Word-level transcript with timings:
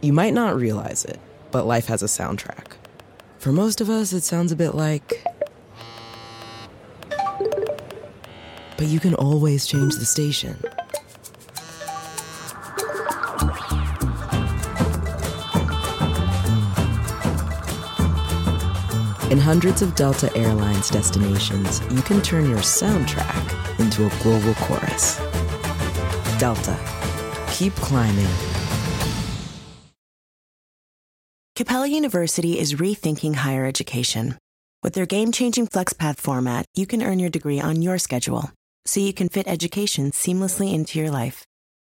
You 0.00 0.12
might 0.12 0.32
not 0.32 0.54
realize 0.54 1.04
it, 1.04 1.18
but 1.50 1.66
life 1.66 1.86
has 1.86 2.02
a 2.02 2.06
soundtrack. 2.06 2.72
For 3.38 3.50
most 3.50 3.80
of 3.80 3.90
us, 3.90 4.12
it 4.12 4.22
sounds 4.22 4.52
a 4.52 4.56
bit 4.56 4.74
like. 4.74 5.24
But 8.76 8.86
you 8.86 9.00
can 9.00 9.14
always 9.14 9.66
change 9.66 9.96
the 9.96 10.04
station. 10.04 10.56
In 19.32 19.38
hundreds 19.38 19.82
of 19.82 19.96
Delta 19.96 20.34
Airlines 20.36 20.90
destinations, 20.90 21.82
you 21.92 22.02
can 22.02 22.22
turn 22.22 22.48
your 22.48 22.60
soundtrack 22.60 23.80
into 23.80 24.06
a 24.06 24.22
global 24.22 24.54
chorus. 24.54 25.18
Delta. 26.38 26.78
Keep 27.50 27.74
climbing. 27.74 28.57
Capella 31.58 31.88
University 31.88 32.56
is 32.56 32.74
rethinking 32.74 33.34
higher 33.34 33.66
education. 33.66 34.38
With 34.84 34.92
their 34.92 35.06
game 35.06 35.32
changing 35.32 35.66
FlexPath 35.66 36.18
format, 36.18 36.66
you 36.76 36.86
can 36.86 37.02
earn 37.02 37.18
your 37.18 37.30
degree 37.30 37.58
on 37.58 37.82
your 37.82 37.98
schedule, 37.98 38.52
so 38.86 39.00
you 39.00 39.12
can 39.12 39.28
fit 39.28 39.48
education 39.48 40.12
seamlessly 40.12 40.72
into 40.72 41.00
your 41.00 41.10
life. 41.10 41.44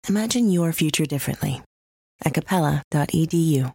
Imagine 0.07 0.49
your 0.49 0.71
future 0.71 1.05
differently 1.05 1.61
at 2.23 2.33
capella.edu. 2.33 3.73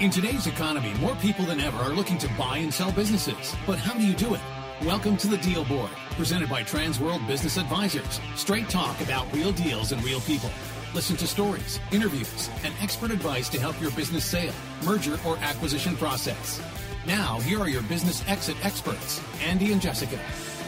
In 0.00 0.10
today's 0.10 0.46
economy, 0.46 0.92
more 1.00 1.16
people 1.22 1.46
than 1.46 1.60
ever 1.60 1.78
are 1.78 1.94
looking 1.94 2.18
to 2.18 2.28
buy 2.36 2.58
and 2.58 2.74
sell 2.74 2.92
businesses. 2.92 3.56
But 3.66 3.78
how 3.78 3.94
do 3.94 4.06
you 4.06 4.12
do 4.12 4.34
it? 4.34 4.42
Welcome 4.82 5.16
to 5.16 5.26
the 5.26 5.38
Deal 5.38 5.64
Board, 5.64 5.88
presented 6.10 6.50
by 6.50 6.64
Transworld 6.64 7.26
Business 7.26 7.56
Advisors. 7.56 8.20
Straight 8.34 8.68
talk 8.68 9.00
about 9.00 9.32
real 9.32 9.52
deals 9.52 9.92
and 9.92 10.04
real 10.04 10.20
people. 10.20 10.50
Listen 10.96 11.16
to 11.18 11.26
stories, 11.26 11.78
interviews, 11.92 12.48
and 12.64 12.72
expert 12.80 13.10
advice 13.10 13.50
to 13.50 13.60
help 13.60 13.78
your 13.82 13.90
business 13.90 14.24
sale, 14.24 14.54
merger, 14.82 15.18
or 15.26 15.36
acquisition 15.42 15.94
process. 15.94 16.58
Now, 17.06 17.38
here 17.40 17.60
are 17.60 17.68
your 17.68 17.82
business 17.82 18.24
exit 18.26 18.56
experts, 18.64 19.20
Andy 19.44 19.72
and 19.72 19.82
Jessica. 19.82 20.16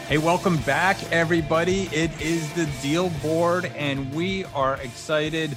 Hey, 0.06 0.18
welcome 0.18 0.58
back, 0.58 1.02
everybody. 1.10 1.84
It 1.92 2.10
is 2.20 2.46
the 2.52 2.68
Deal 2.82 3.08
Board, 3.22 3.72
and 3.74 4.12
we 4.12 4.44
are 4.54 4.74
excited 4.82 5.56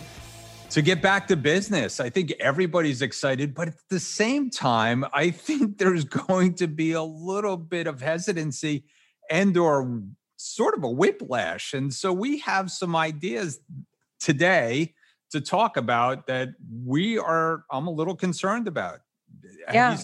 to 0.69 0.81
get 0.81 1.01
back 1.01 1.27
to 1.27 1.35
business. 1.35 1.99
I 1.99 2.09
think 2.09 2.31
everybody's 2.39 3.01
excited, 3.01 3.53
but 3.53 3.67
at 3.67 3.89
the 3.89 3.99
same 3.99 4.49
time, 4.49 5.03
I 5.13 5.31
think 5.31 5.77
there's 5.79 6.05
going 6.05 6.53
to 6.55 6.67
be 6.67 6.93
a 6.93 7.03
little 7.03 7.57
bit 7.57 7.87
of 7.87 7.99
hesitancy 7.99 8.85
and 9.29 9.57
or 9.57 10.01
sort 10.37 10.77
of 10.77 10.85
a 10.85 10.89
whiplash. 10.89 11.73
And 11.73 11.93
so 11.93 12.13
we 12.13 12.39
have 12.39 12.71
some 12.71 12.95
ideas 12.95 13.59
today 14.21 14.93
to 15.31 15.41
talk 15.41 15.75
about 15.75 16.27
that 16.27 16.49
we 16.85 17.17
are 17.17 17.65
I'm 17.71 17.87
a 17.87 17.91
little 17.91 18.15
concerned 18.15 18.67
about. 18.67 18.99
Yeah. 19.73 19.97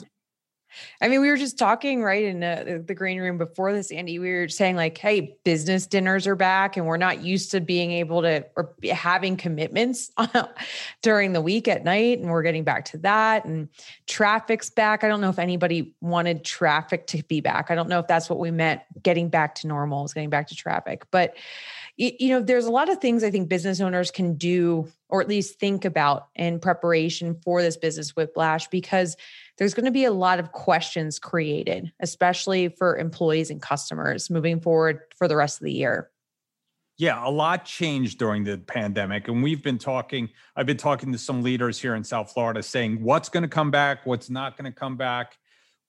I 1.01 1.07
mean, 1.07 1.21
we 1.21 1.29
were 1.29 1.37
just 1.37 1.57
talking 1.57 2.03
right 2.03 2.23
in 2.23 2.43
uh, 2.43 2.63
the, 2.65 2.79
the, 2.79 2.93
green 2.93 3.19
room 3.19 3.37
before 3.37 3.73
this, 3.73 3.91
Andy. 3.91 4.19
We 4.19 4.31
were 4.31 4.47
saying 4.47 4.75
like, 4.75 4.97
"Hey, 4.97 5.37
business 5.43 5.87
dinners 5.87 6.27
are 6.27 6.35
back, 6.35 6.77
and 6.77 6.85
we're 6.85 6.97
not 6.97 7.21
used 7.21 7.51
to 7.51 7.61
being 7.61 7.91
able 7.91 8.21
to 8.21 8.45
or 8.55 8.75
having 8.91 9.37
commitments 9.37 10.11
during 11.01 11.33
the 11.33 11.41
week 11.41 11.67
at 11.67 11.83
night, 11.83 12.19
and 12.19 12.29
we're 12.29 12.43
getting 12.43 12.63
back 12.63 12.85
to 12.85 12.97
that. 12.99 13.45
And 13.45 13.69
traffic's 14.07 14.69
back. 14.69 15.03
I 15.03 15.07
don't 15.07 15.21
know 15.21 15.29
if 15.29 15.39
anybody 15.39 15.95
wanted 16.01 16.43
traffic 16.43 17.07
to 17.07 17.23
be 17.23 17.41
back. 17.41 17.71
I 17.71 17.75
don't 17.75 17.89
know 17.89 17.99
if 17.99 18.07
that's 18.07 18.29
what 18.29 18.39
we 18.39 18.51
meant. 18.51 18.81
Getting 19.01 19.29
back 19.29 19.55
to 19.55 19.67
normal 19.67 20.05
is 20.05 20.13
getting 20.13 20.29
back 20.29 20.47
to 20.47 20.55
traffic, 20.55 21.05
but 21.11 21.35
you 21.97 22.29
know, 22.29 22.39
there's 22.39 22.65
a 22.65 22.71
lot 22.71 22.89
of 22.89 22.99
things 22.99 23.23
I 23.23 23.31
think 23.31 23.49
business 23.49 23.81
owners 23.81 24.11
can 24.11 24.35
do, 24.35 24.87
or 25.09 25.19
at 25.19 25.27
least 25.27 25.59
think 25.59 25.83
about 25.83 26.27
in 26.35 26.59
preparation 26.59 27.35
for 27.43 27.63
this 27.63 27.75
business 27.75 28.15
whiplash, 28.15 28.67
because 28.67 29.17
there's 29.57 29.73
going 29.73 29.85
to 29.85 29.91
be 29.91 30.05
a 30.05 30.11
lot 30.11 30.39
of 30.39 30.51
questions 30.51 31.17
created, 31.17 31.91
especially 31.99 32.69
for 32.69 32.97
employees 32.97 33.49
and 33.49 33.61
customers 33.61 34.29
moving 34.29 34.59
forward 34.61 35.01
for 35.17 35.27
the 35.27 35.35
rest 35.35 35.59
of 35.59 35.65
the 35.65 35.73
year. 35.73 36.11
Yeah, 36.99 37.27
a 37.27 37.29
lot 37.29 37.65
changed 37.65 38.19
during 38.19 38.43
the 38.43 38.57
pandemic. 38.57 39.27
And 39.27 39.43
we've 39.43 39.63
been 39.63 39.77
talking, 39.77 40.29
I've 40.55 40.65
been 40.65 40.77
talking 40.77 41.11
to 41.11 41.17
some 41.17 41.43
leaders 41.43 41.79
here 41.79 41.95
in 41.95 42.03
South 42.03 42.31
Florida 42.31 42.61
saying 42.61 43.03
what's 43.03 43.29
going 43.29 43.43
to 43.43 43.49
come 43.49 43.71
back, 43.71 44.05
what's 44.05 44.29
not 44.29 44.57
going 44.57 44.71
to 44.71 44.77
come 44.77 44.97
back. 44.97 45.37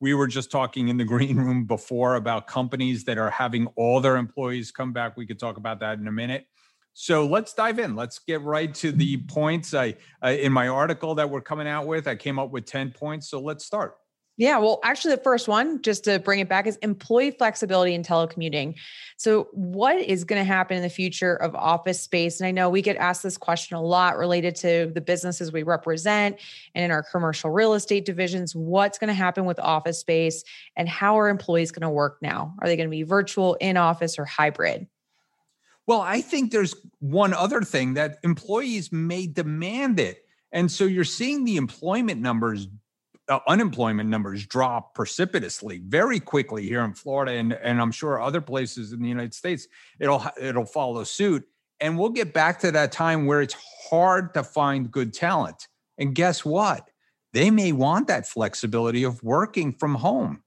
We 0.00 0.14
were 0.14 0.26
just 0.26 0.50
talking 0.50 0.88
in 0.88 0.96
the 0.96 1.04
green 1.04 1.36
room 1.36 1.64
before 1.64 2.16
about 2.16 2.46
companies 2.46 3.04
that 3.04 3.18
are 3.18 3.30
having 3.30 3.66
all 3.76 4.00
their 4.00 4.16
employees 4.16 4.70
come 4.70 4.92
back. 4.92 5.16
We 5.16 5.26
could 5.26 5.38
talk 5.38 5.56
about 5.56 5.80
that 5.80 5.98
in 5.98 6.06
a 6.06 6.12
minute. 6.12 6.46
So 6.94 7.26
let's 7.26 7.54
dive 7.54 7.78
in. 7.78 7.94
Let's 7.94 8.18
get 8.18 8.42
right 8.42 8.74
to 8.74 8.90
the 8.90 9.18
points. 9.28 9.72
I 9.72 9.94
uh, 10.22 10.30
in 10.30 10.52
my 10.52 10.66
article 10.66 11.14
that 11.14 11.30
we're 11.30 11.40
coming 11.40 11.68
out 11.68 11.86
with, 11.86 12.08
I 12.08 12.16
came 12.16 12.38
up 12.38 12.50
with 12.50 12.64
10 12.64 12.90
points. 12.90 13.30
So 13.30 13.40
let's 13.40 13.64
start. 13.64 13.94
Yeah, 14.38 14.58
well, 14.58 14.78
actually, 14.84 15.16
the 15.16 15.22
first 15.22 15.48
one, 15.48 15.82
just 15.82 16.04
to 16.04 16.20
bring 16.20 16.38
it 16.38 16.48
back, 16.48 16.68
is 16.68 16.76
employee 16.76 17.32
flexibility 17.32 17.92
and 17.92 18.06
telecommuting. 18.06 18.76
So, 19.16 19.48
what 19.50 19.98
is 19.98 20.22
going 20.22 20.40
to 20.40 20.44
happen 20.44 20.76
in 20.76 20.84
the 20.84 20.88
future 20.88 21.34
of 21.34 21.56
office 21.56 22.00
space? 22.00 22.38
And 22.38 22.46
I 22.46 22.52
know 22.52 22.70
we 22.70 22.80
get 22.80 22.96
asked 22.98 23.24
this 23.24 23.36
question 23.36 23.76
a 23.76 23.82
lot 23.82 24.16
related 24.16 24.54
to 24.56 24.92
the 24.94 25.00
businesses 25.00 25.52
we 25.52 25.64
represent 25.64 26.38
and 26.76 26.84
in 26.84 26.92
our 26.92 27.02
commercial 27.02 27.50
real 27.50 27.74
estate 27.74 28.04
divisions. 28.04 28.54
What's 28.54 28.96
going 28.96 29.08
to 29.08 29.14
happen 29.14 29.44
with 29.44 29.58
office 29.58 29.98
space 29.98 30.44
and 30.76 30.88
how 30.88 31.18
are 31.18 31.28
employees 31.28 31.72
going 31.72 31.82
to 31.82 31.90
work 31.90 32.18
now? 32.22 32.54
Are 32.60 32.68
they 32.68 32.76
going 32.76 32.88
to 32.88 32.96
be 32.96 33.02
virtual, 33.02 33.54
in 33.54 33.76
office, 33.76 34.20
or 34.20 34.24
hybrid? 34.24 34.86
Well, 35.88 36.00
I 36.00 36.20
think 36.20 36.52
there's 36.52 36.76
one 37.00 37.34
other 37.34 37.62
thing 37.62 37.94
that 37.94 38.18
employees 38.22 38.92
may 38.92 39.26
demand 39.26 39.98
it. 39.98 40.24
And 40.52 40.70
so 40.70 40.84
you're 40.84 41.02
seeing 41.02 41.44
the 41.44 41.56
employment 41.56 42.20
numbers, 42.20 42.68
uh, 43.28 43.40
unemployment 43.46 44.08
numbers 44.08 44.46
drop 44.46 44.94
precipitously 44.94 45.82
very 45.86 46.20
quickly 46.20 46.66
here 46.66 46.82
in 46.82 46.94
Florida 46.94 47.32
and, 47.32 47.52
and 47.52 47.80
I'm 47.80 47.92
sure 47.92 48.20
other 48.20 48.40
places 48.40 48.92
in 48.92 49.02
the 49.02 49.08
United 49.08 49.34
States. 49.34 49.68
It'll 50.00 50.24
it'll 50.40 50.64
follow 50.64 51.04
suit. 51.04 51.44
And 51.80 51.98
we'll 51.98 52.10
get 52.10 52.34
back 52.34 52.58
to 52.60 52.72
that 52.72 52.90
time 52.90 53.26
where 53.26 53.40
it's 53.40 53.54
hard 53.88 54.34
to 54.34 54.42
find 54.42 54.90
good 54.90 55.14
talent. 55.14 55.68
And 55.96 56.14
guess 56.14 56.44
what? 56.44 56.90
They 57.32 57.50
may 57.50 57.72
want 57.72 58.08
that 58.08 58.26
flexibility 58.26 59.04
of 59.04 59.22
working 59.22 59.72
from 59.72 59.94
home. 59.94 60.42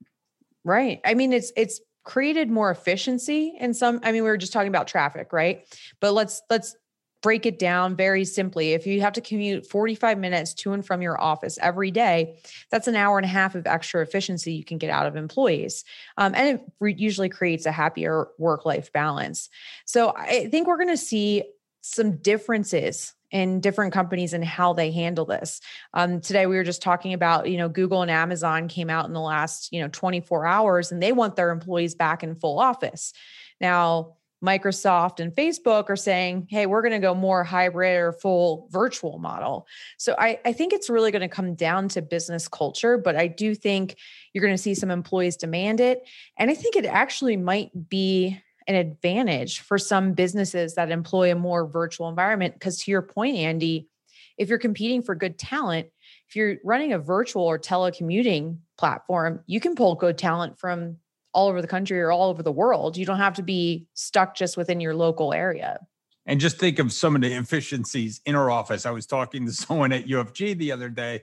Right. 0.66 1.00
I 1.06 1.14
mean, 1.14 1.32
it's 1.32 1.52
it's 1.56 1.80
created 2.04 2.50
more 2.50 2.72
efficiency 2.72 3.54
in 3.60 3.76
some 3.76 4.00
i 4.02 4.12
mean 4.12 4.24
we 4.24 4.30
were 4.30 4.38
just 4.38 4.52
talking 4.52 4.68
about 4.68 4.88
traffic 4.88 5.32
right 5.32 5.66
but 6.00 6.14
let's 6.14 6.42
let's 6.50 6.76
break 7.22 7.46
it 7.46 7.60
down 7.60 7.96
very 7.96 8.26
simply 8.26 8.74
if 8.74 8.86
you 8.86 9.02
have 9.02 9.14
to 9.14 9.22
commute 9.22 9.66
45 9.66 10.18
minutes 10.18 10.54
to 10.54 10.74
and 10.74 10.86
from 10.86 11.02
your 11.02 11.20
office 11.22 11.58
every 11.62 11.92
day 11.92 12.38
that's 12.70 12.88
an 12.88 12.96
hour 12.96 13.18
and 13.18 13.26
a 13.26 13.30
half 13.30 13.56
of 13.56 13.68
extra 13.68 14.02
efficiency 14.02 14.54
you 14.54 14.64
can 14.64 14.78
get 14.78 14.90
out 14.90 15.08
of 15.08 15.16
employees 15.16 15.84
um, 16.18 16.34
and 16.36 16.60
it 16.60 16.66
re- 16.80 16.96
usually 16.98 17.30
creates 17.30 17.66
a 17.66 17.72
happier 17.72 18.28
work 18.38 18.66
life 18.66 18.92
balance 18.92 19.50
so 19.86 20.14
i 20.18 20.48
think 20.48 20.68
we're 20.68 20.78
going 20.78 20.88
to 20.88 20.98
see 20.98 21.44
some 21.82 22.18
differences 22.18 23.14
in 23.32 23.62
different 23.62 23.94
companies 23.94 24.34
and 24.34 24.44
how 24.44 24.74
they 24.74 24.92
handle 24.92 25.26
this. 25.26 25.62
Um, 25.94 26.20
today 26.20 26.46
we 26.46 26.58
were 26.58 26.64
just 26.64 26.82
talking 26.82 27.14
about, 27.14 27.50
you 27.50 27.58
know, 27.58 27.70
Google 27.70 28.02
and 28.02 28.12
Amazon 28.12 28.68
came 28.68 28.90
out 28.90 29.06
in 29.08 29.14
the 29.14 29.22
last, 29.22 29.72
you 29.72 29.82
know, 29.82 29.88
24 29.88 30.46
hours 30.46 30.92
and 30.92 31.02
they 31.02 31.14
want 31.14 31.36
their 31.36 31.50
employees 31.50 31.96
back 31.96 32.24
in 32.24 32.36
full 32.36 32.60
office. 32.60 33.14
Now, 33.60 34.18
Microsoft 34.44 35.20
and 35.20 35.32
Facebook 35.34 35.90
are 35.90 35.96
saying, 35.96 36.48
hey, 36.50 36.66
we're 36.66 36.82
going 36.82 36.94
to 36.94 37.00
go 37.00 37.14
more 37.14 37.44
hybrid 37.44 37.98
or 38.00 38.12
full 38.12 38.68
virtual 38.72 39.20
model. 39.20 39.68
So 39.98 40.16
I, 40.18 40.40
I 40.44 40.54
think 40.54 40.74
it's 40.74 40.90
really 40.90 41.12
going 41.12 41.22
to 41.22 41.28
come 41.28 41.54
down 41.54 41.90
to 41.90 42.02
business 42.02 42.48
culture, 42.48 42.98
but 42.98 43.16
I 43.16 43.28
do 43.28 43.54
think 43.54 43.98
you're 44.34 44.44
going 44.44 44.56
to 44.56 44.62
see 44.62 44.74
some 44.74 44.90
employees 44.90 45.36
demand 45.36 45.80
it. 45.80 46.08
And 46.38 46.50
I 46.50 46.56
think 46.56 46.76
it 46.76 46.86
actually 46.86 47.38
might 47.38 47.90
be 47.90 48.42
an 48.68 48.76
advantage 48.76 49.60
for 49.60 49.78
some 49.78 50.14
businesses 50.14 50.76
that 50.76 50.92
employ 50.92 51.32
a 51.32 51.36
more 51.36 51.68
virtual 51.68 52.10
environment. 52.10 52.56
Because 52.56 52.80
to 52.84 52.92
your 52.92 53.02
point, 53.02 53.36
Andy, 53.38 53.90
if 54.38 54.50
you're 54.50 54.58
competing 54.58 55.02
for 55.02 55.14
good 55.14 55.38
talent, 55.38 55.88
if 56.30 56.36
you're 56.36 56.58
running 56.64 56.94
a 56.94 57.00
virtual 57.00 57.44
or 57.44 57.60
telecommuting 57.60 58.58
platform, 58.78 59.42
you 59.46 59.60
can 59.60 59.76
pull 59.76 59.96
good 59.96 60.18
talent 60.18 60.58
from 60.58 60.98
all 61.34 61.48
over 61.48 61.62
the 61.62 61.68
country 61.68 62.00
or 62.02 62.12
all 62.12 62.30
over 62.30 62.44
the 62.44 62.52
world. 62.52 62.98
You 62.98 63.06
don't 63.06 63.18
have 63.18 63.36
to 63.36 63.44
be 63.44 63.88
stuck 63.94 64.36
just 64.36 64.58
within 64.58 64.80
your 64.80 64.96
local 64.96 65.34
area. 65.34 65.80
And 66.26 66.40
just 66.40 66.58
think 66.58 66.80
of 66.80 66.92
some 66.92 67.16
of 67.16 67.22
the 67.22 67.34
efficiencies 67.34 68.22
in 68.26 68.36
our 68.36 68.52
office. 68.52 68.86
I 68.86 68.92
was 68.92 69.06
talking 69.06 69.46
to 69.46 69.52
someone 69.54 69.92
at 69.92 70.06
UFG 70.06 70.58
the 70.58 70.72
other 70.72 70.90
day 70.90 71.22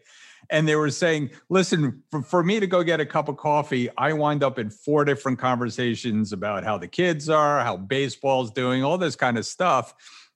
and 0.51 0.67
they 0.67 0.77
were 0.77 0.91
saying, 0.91 1.31
listen, 1.49 2.03
for, 2.11 2.23
for 2.23 2.43
me 2.43 2.61
to 2.61 2.67
go 2.67 2.83
get 2.83 3.01
a 3.01 3.07
cup 3.07 3.29
of 3.29 3.37
coffee, 3.37 3.89
I 3.97 4.13
wind 4.13 4.43
up 4.43 4.59
in 4.59 4.71
four 4.71 5.05
different 5.05 5.39
conversations 5.39 6.33
about 6.33 6.65
how 6.65 6.79
the 6.79 6.89
kids 6.89 7.29
are, 7.29 7.61
how 7.61 7.77
baseball's 7.77 8.51
doing, 8.51 8.83
all 8.83 8.99
this 8.99 9.17
kind 9.17 9.37
of 9.37 9.45
stuff. 9.45 9.95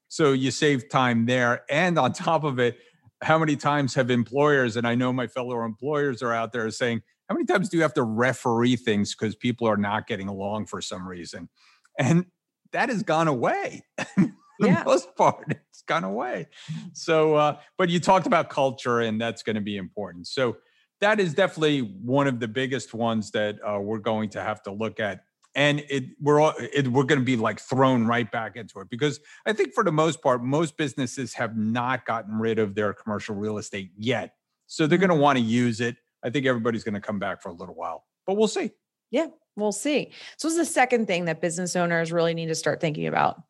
So 0.09 0.33
you 0.33 0.51
save 0.51 0.89
time 0.89 1.25
there. 1.27 1.65
And 1.71 1.99
on 1.99 2.13
top 2.13 2.45
of 2.45 2.59
it, 2.59 2.79
how 3.23 3.39
many 3.39 3.57
times 3.57 3.95
have 3.95 4.11
employers, 4.11 4.77
and 4.77 4.87
I 4.87 4.97
know 4.97 5.13
my 5.13 5.29
fellow 5.29 5.65
employers 5.65 6.23
are 6.23 6.33
out 6.33 6.53
there 6.53 6.69
saying, 6.71 7.03
how 7.29 7.35
many 7.35 7.45
times 7.47 7.69
do 7.69 7.77
you 7.77 7.83
have 7.83 7.95
to 7.95 8.03
referee 8.03 8.77
things 8.77 9.15
because 9.15 9.35
people 9.35 9.67
are 9.69 9.77
not 9.77 10.07
getting 10.07 10.29
along 10.29 10.67
for 10.67 10.81
some 10.81 11.07
reason? 11.07 11.49
And 11.99 12.27
that 12.73 12.89
has 12.89 13.03
gone 13.03 13.29
away. 13.29 13.85
for 13.99 14.67
Yeah. 14.67 14.81
the 14.81 14.85
most 14.85 15.15
part, 15.17 15.45
it's 15.51 15.83
gone 15.83 16.05
away. 16.05 16.49
So, 16.93 17.35
uh, 17.35 17.59
but 17.79 17.89
you 17.89 18.01
talked 18.01 18.27
about 18.27 18.49
culture, 18.51 19.01
and 19.01 19.21
that's 19.21 19.43
going 19.43 19.57
to 19.57 19.63
be 19.63 19.77
important. 19.77 20.27
So, 20.27 20.57
that 21.01 21.19
is 21.19 21.35
definitely 21.35 21.81
one 21.81 22.29
of 22.29 22.39
the 22.39 22.47
biggest 22.47 22.95
ones 22.95 23.33
that 23.33 23.59
uh, 23.67 23.81
we're 23.81 23.99
going 23.99 24.29
to 24.31 24.41
have 24.41 24.63
to 24.63 24.73
look 24.73 25.01
at. 25.01 25.25
And 25.55 25.81
it 25.91 26.05
we're 26.21 26.41
all, 26.41 26.55
it, 26.59 26.87
we're 26.89 27.03
going 27.03 27.19
to 27.19 27.25
be 27.25 27.37
like 27.37 27.59
thrown 27.61 28.07
right 28.07 28.31
back 28.31 28.55
into 28.57 28.79
it 28.79 28.89
because 28.89 29.19
I 29.45 29.53
think 29.53 29.75
for 29.75 29.83
the 29.83 29.91
most 29.91 30.23
part, 30.23 30.45
most 30.45 30.77
businesses 30.77 31.35
have 31.35 31.57
not 31.57 32.07
gotten 32.07 32.39
rid 32.39 32.59
of 32.61 32.77
their 32.77 32.93
commercial 32.93 33.35
real 33.35 33.59
estate 33.59 33.91
yet. 33.97 34.35
So 34.69 34.87
they're 34.87 34.97
going 34.97 35.11
to 35.11 35.17
want 35.17 35.39
to 35.39 35.45
use 35.45 35.81
it. 35.81 35.97
I 36.25 36.31
think 36.31 36.47
everybody's 36.47 36.85
going 36.85 36.95
to 36.95 37.01
come 37.01 37.19
back 37.19 37.43
for 37.43 37.49
a 37.49 37.53
little 37.53 37.75
while, 37.75 38.05
but 38.27 38.37
we'll 38.37 38.49
see. 38.49 38.71
Yeah, 39.11 39.27
we'll 39.57 39.73
see. 39.73 40.13
So, 40.37 40.49
what's 40.49 40.57
the 40.57 40.65
second 40.65 41.07
thing 41.07 41.27
that 41.27 41.41
business 41.41 41.77
owners 41.77 42.13
really 42.13 42.35
need 42.35 42.47
to 42.47 42.55
start 42.55 42.81
thinking 42.81 43.07
about? 43.07 43.43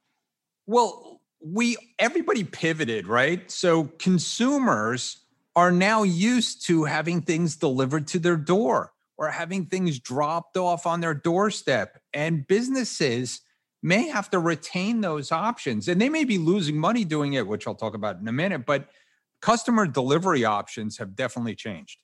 Well, 0.66 1.20
we 1.44 1.76
everybody 1.98 2.44
pivoted, 2.44 3.06
right? 3.06 3.50
So 3.50 3.84
consumers 3.98 5.24
are 5.56 5.72
now 5.72 6.02
used 6.02 6.66
to 6.66 6.84
having 6.84 7.20
things 7.20 7.56
delivered 7.56 8.06
to 8.08 8.18
their 8.18 8.36
door 8.36 8.92
or 9.18 9.28
having 9.28 9.66
things 9.66 9.98
dropped 9.98 10.56
off 10.56 10.86
on 10.86 11.00
their 11.00 11.14
doorstep. 11.14 12.00
And 12.14 12.46
businesses 12.46 13.40
may 13.82 14.08
have 14.08 14.30
to 14.30 14.38
retain 14.38 15.00
those 15.00 15.32
options. 15.32 15.88
And 15.88 16.00
they 16.00 16.08
may 16.08 16.24
be 16.24 16.38
losing 16.38 16.78
money 16.78 17.04
doing 17.04 17.34
it, 17.34 17.46
which 17.46 17.66
I'll 17.66 17.74
talk 17.74 17.94
about 17.94 18.18
in 18.18 18.28
a 18.28 18.32
minute, 18.32 18.64
but 18.64 18.88
customer 19.40 19.86
delivery 19.86 20.44
options 20.44 20.98
have 20.98 21.16
definitely 21.16 21.56
changed. 21.56 21.98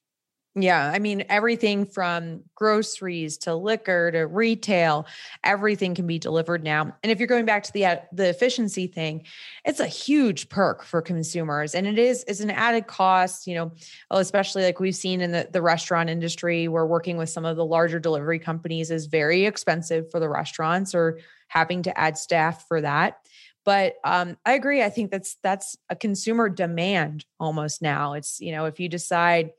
Yeah, 0.61 0.91
I 0.93 0.99
mean 0.99 1.25
everything 1.29 1.87
from 1.87 2.43
groceries 2.57 3.39
to 3.39 3.55
liquor 3.55 4.11
to 4.11 4.27
retail, 4.27 5.07
everything 5.45 5.95
can 5.95 6.07
be 6.07 6.19
delivered 6.19 6.65
now. 6.65 6.97
And 7.03 7.13
if 7.13 7.21
you're 7.21 7.29
going 7.29 7.45
back 7.45 7.63
to 7.65 7.73
the 7.73 7.85
uh, 7.87 7.97
the 8.13 8.29
efficiency 8.29 8.89
thing, 8.89 9.25
it's 9.65 9.79
a 9.79 9.87
huge 9.87 10.49
perk 10.49 10.83
for 10.83 11.01
consumers 11.01 11.75
and 11.75 11.87
it 11.87 11.99
is 11.99 12.25
is 12.25 12.41
an 12.41 12.51
added 12.51 12.89
cost, 12.89 13.47
you 13.47 13.55
know, 13.55 13.73
especially 14.11 14.65
like 14.65 14.81
we've 14.81 14.97
seen 14.97 15.21
in 15.21 15.31
the 15.31 15.49
the 15.53 15.63
restaurant 15.63 16.11
industry 16.11 16.67
where 16.67 16.87
working 16.87 17.17
with 17.17 17.31
some 17.31 17.45
of 17.45 17.57
the 17.57 17.65
larger 17.65 18.01
delivery 18.01 18.41
companies 18.41 18.91
is 18.91 19.07
very 19.07 19.47
expensive 19.47 20.11
for 20.11 20.19
the 20.19 20.29
restaurants 20.29 20.93
or 20.95 21.21
having 21.47 21.83
to 21.83 21.99
add 21.99 22.19
staff 22.19 22.67
for 22.67 22.81
that. 22.81 23.19
But 23.65 23.97
um, 24.03 24.39
I 24.47 24.55
agree. 24.55 24.83
I 24.83 24.89
think 24.89 25.11
that's 25.11 25.37
that's 25.43 25.77
a 25.91 25.95
consumer 25.95 26.49
demand 26.49 27.27
almost 27.39 27.83
now. 27.83 28.15
It's 28.15 28.41
you 28.41 28.51
know 28.51 28.65
if 28.65 28.81
you 28.81 28.89
decide 28.89 29.51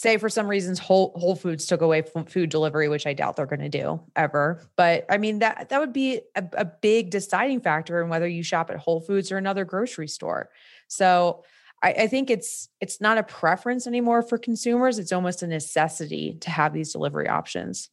say 0.00 0.16
for 0.16 0.30
some 0.30 0.48
reasons 0.48 0.78
whole 0.78 1.12
whole 1.16 1.36
foods 1.36 1.66
took 1.66 1.82
away 1.82 2.02
food 2.26 2.48
delivery 2.48 2.88
which 2.88 3.06
i 3.06 3.12
doubt 3.12 3.36
they're 3.36 3.44
going 3.44 3.60
to 3.60 3.68
do 3.68 4.00
ever 4.16 4.66
but 4.76 5.04
i 5.10 5.18
mean 5.18 5.40
that 5.40 5.68
that 5.68 5.78
would 5.78 5.92
be 5.92 6.20
a, 6.34 6.44
a, 6.54 6.64
big 6.64 7.10
deciding 7.10 7.60
factor 7.60 8.02
in 8.02 8.08
whether 8.08 8.26
you 8.26 8.42
shop 8.42 8.70
at 8.70 8.76
whole 8.76 9.00
foods 9.00 9.30
or 9.30 9.36
another 9.36 9.64
grocery 9.64 10.08
store 10.08 10.48
so 10.88 11.44
I, 11.82 11.92
I 11.92 12.06
think 12.06 12.30
it's 12.30 12.70
it's 12.80 13.00
not 13.00 13.18
a 13.18 13.22
preference 13.22 13.86
anymore 13.86 14.22
for 14.22 14.38
consumers 14.38 14.98
it's 14.98 15.12
almost 15.12 15.42
a 15.42 15.46
necessity 15.46 16.38
to 16.40 16.50
have 16.50 16.72
these 16.72 16.92
delivery 16.92 17.28
options 17.28 17.90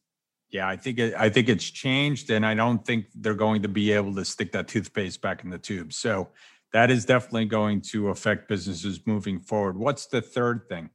Yeah, 0.50 0.66
I 0.66 0.76
think 0.76 0.98
it, 0.98 1.14
I 1.14 1.28
think 1.28 1.50
it's 1.50 1.70
changed, 1.70 2.30
and 2.30 2.46
I 2.46 2.54
don't 2.54 2.82
think 2.82 3.04
they're 3.14 3.34
going 3.34 3.60
to 3.60 3.68
be 3.68 3.92
able 3.92 4.14
to 4.14 4.24
stick 4.24 4.52
that 4.52 4.66
toothpaste 4.66 5.20
back 5.20 5.44
in 5.44 5.50
the 5.50 5.58
tube. 5.58 5.92
So 5.92 6.30
that 6.72 6.90
is 6.90 7.04
definitely 7.04 7.44
going 7.44 7.82
to 7.92 8.08
affect 8.08 8.48
businesses 8.48 9.06
moving 9.06 9.40
forward. 9.40 9.76
What's 9.76 10.06
the 10.06 10.22
third 10.22 10.62
thing? 10.66 10.88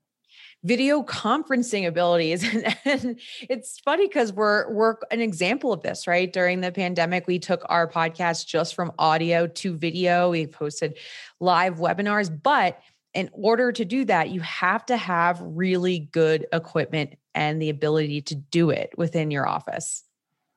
Video 0.64 1.04
conferencing 1.04 1.88
abilities. 1.88 2.44
And, 2.54 2.76
and 2.86 3.20
it's 3.50 3.80
funny 3.80 4.08
because 4.08 4.32
we're 4.32 4.72
we're 4.72 4.96
an 5.12 5.22
example 5.22 5.74
of 5.74 5.82
this 5.82 6.08
right? 6.08 6.32
During 6.32 6.62
the 6.62 6.72
pandemic 6.72 7.28
we 7.28 7.40
took 7.40 7.64
our 7.66 7.90
podcast 7.90 8.48
just 8.48 8.76
from 8.76 8.92
audio 8.98 9.48
to 9.48 9.76
video. 9.76 10.30
We 10.32 10.48
posted 10.48 10.98
live 11.40 11.78
webinars. 11.78 12.30
But 12.42 12.80
in 13.14 13.30
order 13.34 13.72
to 13.72 13.86
do 13.86 14.06
that 14.06 14.30
you 14.30 14.42
have 14.42 14.86
to 14.88 14.98
have 14.98 15.40
really 15.42 16.00
good 16.12 16.46
equipment 16.54 17.16
and 17.36 17.62
the 17.62 17.70
ability 17.70 18.22
to 18.22 18.36
do 18.36 18.70
it 18.70 18.94
within 18.98 19.32
your 19.32 19.48
office. 19.48 20.04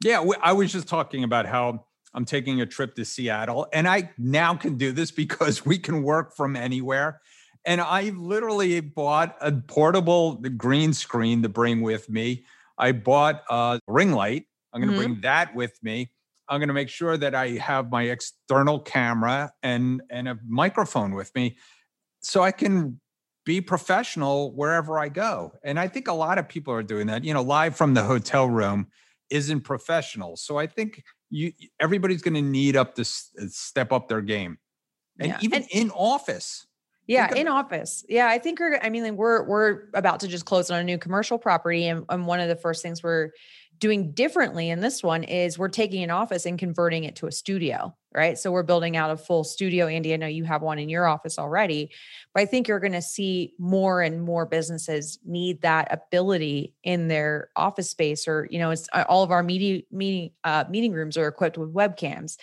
Yeah, 0.04 0.24
I 0.42 0.52
was 0.52 0.72
just 0.72 0.88
talking 0.88 1.24
about 1.24 1.46
how 1.46 1.86
I'm 2.12 2.24
taking 2.24 2.60
a 2.60 2.66
trip 2.66 2.94
to 2.96 3.04
Seattle, 3.04 3.66
and 3.72 3.88
I 3.88 4.10
now 4.18 4.54
can 4.54 4.76
do 4.76 4.92
this 4.92 5.10
because 5.10 5.64
we 5.66 5.78
can 5.78 6.02
work 6.02 6.34
from 6.34 6.56
anywhere. 6.56 7.20
And 7.66 7.80
I 7.80 8.10
literally 8.10 8.78
bought 8.80 9.36
a 9.40 9.52
portable 9.52 10.36
green 10.56 10.92
screen 10.92 11.42
to 11.42 11.48
bring 11.48 11.80
with 11.82 12.08
me. 12.08 12.46
I 12.78 12.92
bought 12.92 13.42
a 13.50 13.80
ring 13.88 14.12
light. 14.12 14.44
I'm 14.72 14.80
going 14.80 14.94
to 14.94 14.98
Mhm. 14.98 15.04
bring 15.04 15.20
that 15.22 15.54
with 15.54 15.76
me. 15.82 16.12
I'm 16.48 16.60
going 16.60 16.68
to 16.68 16.74
make 16.74 16.88
sure 16.88 17.16
that 17.16 17.34
I 17.34 17.50
have 17.58 17.90
my 17.90 18.04
external 18.04 18.78
camera 18.78 19.52
and 19.64 20.00
and 20.10 20.28
a 20.28 20.38
microphone 20.46 21.14
with 21.14 21.34
me, 21.34 21.58
so 22.20 22.42
I 22.42 22.52
can 22.52 23.00
be 23.44 23.60
professional 23.60 24.54
wherever 24.54 24.98
I 24.98 25.08
go. 25.08 25.52
And 25.64 25.78
I 25.78 25.88
think 25.88 26.06
a 26.08 26.12
lot 26.12 26.38
of 26.38 26.48
people 26.48 26.72
are 26.72 26.82
doing 26.84 27.08
that. 27.08 27.24
You 27.24 27.34
know, 27.34 27.42
live 27.42 27.76
from 27.76 27.94
the 27.94 28.04
hotel 28.04 28.48
room 28.48 28.88
isn't 29.30 29.62
professional. 29.62 30.36
So 30.36 30.56
I 30.56 30.68
think 30.68 31.02
you 31.30 31.52
everybody's 31.80 32.22
going 32.22 32.34
to 32.34 32.42
need 32.42 32.76
up 32.76 32.94
to 32.94 33.04
step 33.04 33.90
up 33.90 34.06
their 34.06 34.20
game, 34.22 34.58
and 35.18 35.30
Yeah, 35.30 35.38
even 35.42 35.62
and- 35.62 35.70
in 35.72 35.90
office. 35.90 36.66
Yeah, 37.06 37.32
in 37.34 37.46
office. 37.46 38.04
Yeah, 38.08 38.26
I 38.26 38.38
think 38.38 38.58
we're. 38.58 38.78
I 38.82 38.90
mean, 38.90 39.16
we're 39.16 39.44
we're 39.44 39.82
about 39.94 40.20
to 40.20 40.28
just 40.28 40.44
close 40.44 40.70
on 40.70 40.80
a 40.80 40.84
new 40.84 40.98
commercial 40.98 41.38
property, 41.38 41.86
and, 41.86 42.04
and 42.08 42.26
one 42.26 42.40
of 42.40 42.48
the 42.48 42.56
first 42.56 42.82
things 42.82 43.02
we're 43.02 43.30
doing 43.78 44.12
differently 44.12 44.70
in 44.70 44.80
this 44.80 45.02
one 45.02 45.22
is 45.24 45.58
we're 45.58 45.68
taking 45.68 46.02
an 46.02 46.10
office 46.10 46.46
and 46.46 46.58
converting 46.58 47.04
it 47.04 47.16
to 47.16 47.26
a 47.26 47.32
studio, 47.32 47.94
right? 48.14 48.38
So 48.38 48.50
we're 48.50 48.62
building 48.62 48.96
out 48.96 49.10
a 49.10 49.16
full 49.16 49.44
studio. 49.44 49.86
Andy, 49.86 50.14
I 50.14 50.16
know 50.16 50.26
you 50.26 50.44
have 50.44 50.62
one 50.62 50.78
in 50.78 50.88
your 50.88 51.06
office 51.06 51.38
already, 51.38 51.90
but 52.34 52.42
I 52.42 52.46
think 52.46 52.68
you're 52.68 52.80
going 52.80 52.92
to 52.92 53.02
see 53.02 53.54
more 53.58 54.00
and 54.00 54.22
more 54.22 54.46
businesses 54.46 55.18
need 55.24 55.60
that 55.62 55.92
ability 55.92 56.74
in 56.82 57.08
their 57.08 57.50
office 57.54 57.90
space, 57.90 58.26
or 58.26 58.48
you 58.50 58.58
know, 58.58 58.70
it's 58.70 58.88
uh, 58.92 59.04
all 59.08 59.22
of 59.22 59.30
our 59.30 59.42
meeting 59.42 59.82
meeting 59.90 60.30
uh, 60.44 60.64
meeting 60.68 60.92
rooms 60.92 61.16
are 61.16 61.28
equipped 61.28 61.58
with 61.58 61.72
webcams, 61.72 62.36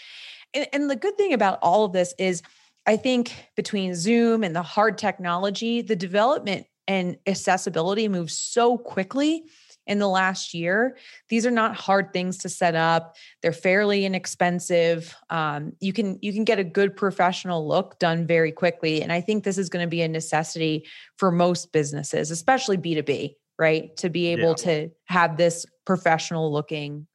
and, 0.54 0.68
and 0.72 0.90
the 0.90 0.96
good 0.96 1.18
thing 1.18 1.34
about 1.34 1.60
all 1.62 1.86
of 1.86 1.94
this 1.94 2.14
is 2.18 2.42
I 2.86 2.98
think 2.98 3.34
between 3.56 3.96
Zoom 3.96 4.44
and 4.44 4.56
the 4.56 4.62
hard 4.64 4.98
technology, 4.98 5.82
the 5.82 5.96
development 5.96 6.66
and 6.88 7.18
accessibility 7.26 8.08
moves 8.10 8.38
so 8.38 8.78
quickly 8.78 9.46
in 9.86 10.00
the 10.00 10.08
last 10.08 10.54
year. 10.54 10.98
These 11.30 11.46
are 11.46 11.52
not 11.52 11.76
hard 11.76 12.14
things 12.14 12.38
to 12.40 12.50
set 12.50 12.76
up. 12.76 13.16
They're 13.42 13.52
fairly 13.52 14.06
inexpensive. 14.06 15.16
Um, 15.30 15.74
you 15.80 15.94
can 15.94 16.20
you 16.22 16.34
can 16.34 16.44
get 16.44 16.60
a 16.60 16.64
good 16.64 16.96
professional 16.96 17.68
look 17.68 18.00
done 18.00 18.26
very 18.26 18.52
quickly, 18.52 19.02
and 19.02 19.12
I 19.12 19.22
think 19.22 19.44
this 19.44 19.58
is 19.58 19.70
going 19.70 19.84
to 19.86 19.90
be 19.90 20.02
a 20.02 20.08
necessity 20.08 20.86
for 21.18 21.32
most 21.32 21.72
businesses, 21.72 22.32
especially 22.32 22.78
B 22.78 22.96
two 22.96 23.04
B, 23.04 23.38
right? 23.60 23.96
To 23.98 24.10
be 24.10 24.28
able 24.28 24.50
Yeah. 24.50 24.54
to 24.56 24.90
have 25.06 25.38
this 25.38 25.66
professional 25.86 26.52
looking 26.52 27.08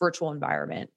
virtual 0.00 0.32
environment. 0.32 0.90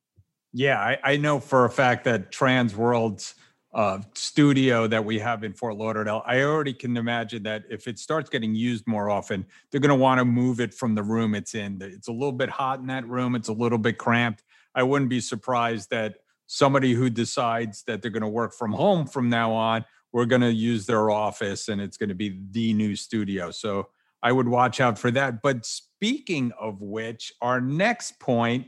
Yeah, 0.53 0.79
I, 0.79 0.97
I 1.03 1.17
know 1.17 1.39
for 1.39 1.65
a 1.65 1.69
fact 1.69 2.03
that 2.05 2.31
Transworld's 2.31 3.35
uh, 3.73 3.99
studio 4.15 4.85
that 4.87 5.03
we 5.03 5.17
have 5.19 5.43
in 5.43 5.53
Fort 5.53 5.77
Lauderdale, 5.77 6.21
I 6.25 6.41
already 6.41 6.73
can 6.73 6.97
imagine 6.97 7.43
that 7.43 7.63
if 7.69 7.87
it 7.87 7.99
starts 7.99 8.29
getting 8.29 8.53
used 8.53 8.85
more 8.85 9.09
often, 9.09 9.45
they're 9.69 9.79
going 9.79 9.89
to 9.89 9.95
want 9.95 10.19
to 10.19 10.25
move 10.25 10.59
it 10.59 10.73
from 10.73 10.93
the 10.95 11.03
room 11.03 11.35
it's 11.35 11.55
in. 11.55 11.77
It's 11.81 12.09
a 12.09 12.11
little 12.11 12.33
bit 12.33 12.49
hot 12.49 12.79
in 12.79 12.87
that 12.87 13.07
room. 13.07 13.35
It's 13.35 13.47
a 13.47 13.53
little 13.53 13.77
bit 13.77 13.97
cramped. 13.97 14.43
I 14.75 14.83
wouldn't 14.83 15.09
be 15.09 15.21
surprised 15.21 15.89
that 15.91 16.15
somebody 16.47 16.93
who 16.93 17.09
decides 17.09 17.83
that 17.83 18.01
they're 18.01 18.11
going 18.11 18.21
to 18.21 18.27
work 18.27 18.53
from 18.53 18.73
home 18.73 19.07
from 19.07 19.29
now 19.29 19.53
on, 19.53 19.85
we're 20.11 20.25
going 20.25 20.41
to 20.41 20.51
use 20.51 20.85
their 20.85 21.09
office 21.09 21.69
and 21.69 21.79
it's 21.79 21.95
going 21.95 22.09
to 22.09 22.15
be 22.15 22.41
the 22.51 22.73
new 22.73 22.95
studio. 22.95 23.51
So 23.51 23.87
I 24.21 24.33
would 24.33 24.47
watch 24.47 24.81
out 24.81 24.99
for 24.99 25.11
that. 25.11 25.41
But 25.41 25.65
speaking 25.65 26.51
of 26.59 26.81
which, 26.81 27.31
our 27.41 27.61
next 27.61 28.19
point 28.19 28.67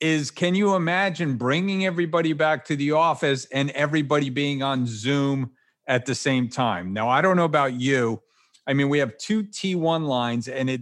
is 0.00 0.30
can 0.30 0.54
you 0.54 0.74
imagine 0.74 1.36
bringing 1.36 1.86
everybody 1.86 2.32
back 2.32 2.64
to 2.66 2.76
the 2.76 2.92
office 2.92 3.46
and 3.46 3.70
everybody 3.70 4.30
being 4.30 4.62
on 4.62 4.86
Zoom 4.86 5.52
at 5.86 6.06
the 6.06 6.14
same 6.14 6.48
time? 6.48 6.92
Now, 6.92 7.08
I 7.08 7.20
don't 7.20 7.36
know 7.36 7.44
about 7.44 7.74
you. 7.74 8.20
I 8.66 8.72
mean, 8.72 8.88
we 8.88 8.98
have 8.98 9.16
two 9.18 9.44
T1 9.44 10.06
lines 10.06 10.48
and 10.48 10.68
it 10.68 10.80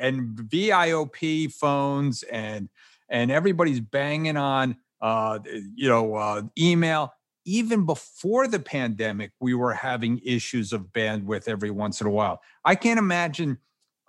and 0.00 0.36
VIOP 0.36 1.52
phones 1.52 2.22
and 2.24 2.68
and 3.08 3.30
everybody's 3.30 3.80
banging 3.80 4.36
on 4.36 4.76
uh 5.00 5.38
you 5.74 5.88
know 5.88 6.14
uh 6.14 6.42
email 6.58 7.12
even 7.44 7.86
before 7.86 8.46
the 8.46 8.58
pandemic 8.58 9.32
we 9.40 9.54
were 9.54 9.72
having 9.72 10.20
issues 10.24 10.72
of 10.72 10.92
bandwidth 10.92 11.48
every 11.48 11.70
once 11.70 12.00
in 12.00 12.06
a 12.06 12.10
while 12.10 12.40
i 12.64 12.74
can't 12.74 12.98
imagine 12.98 13.58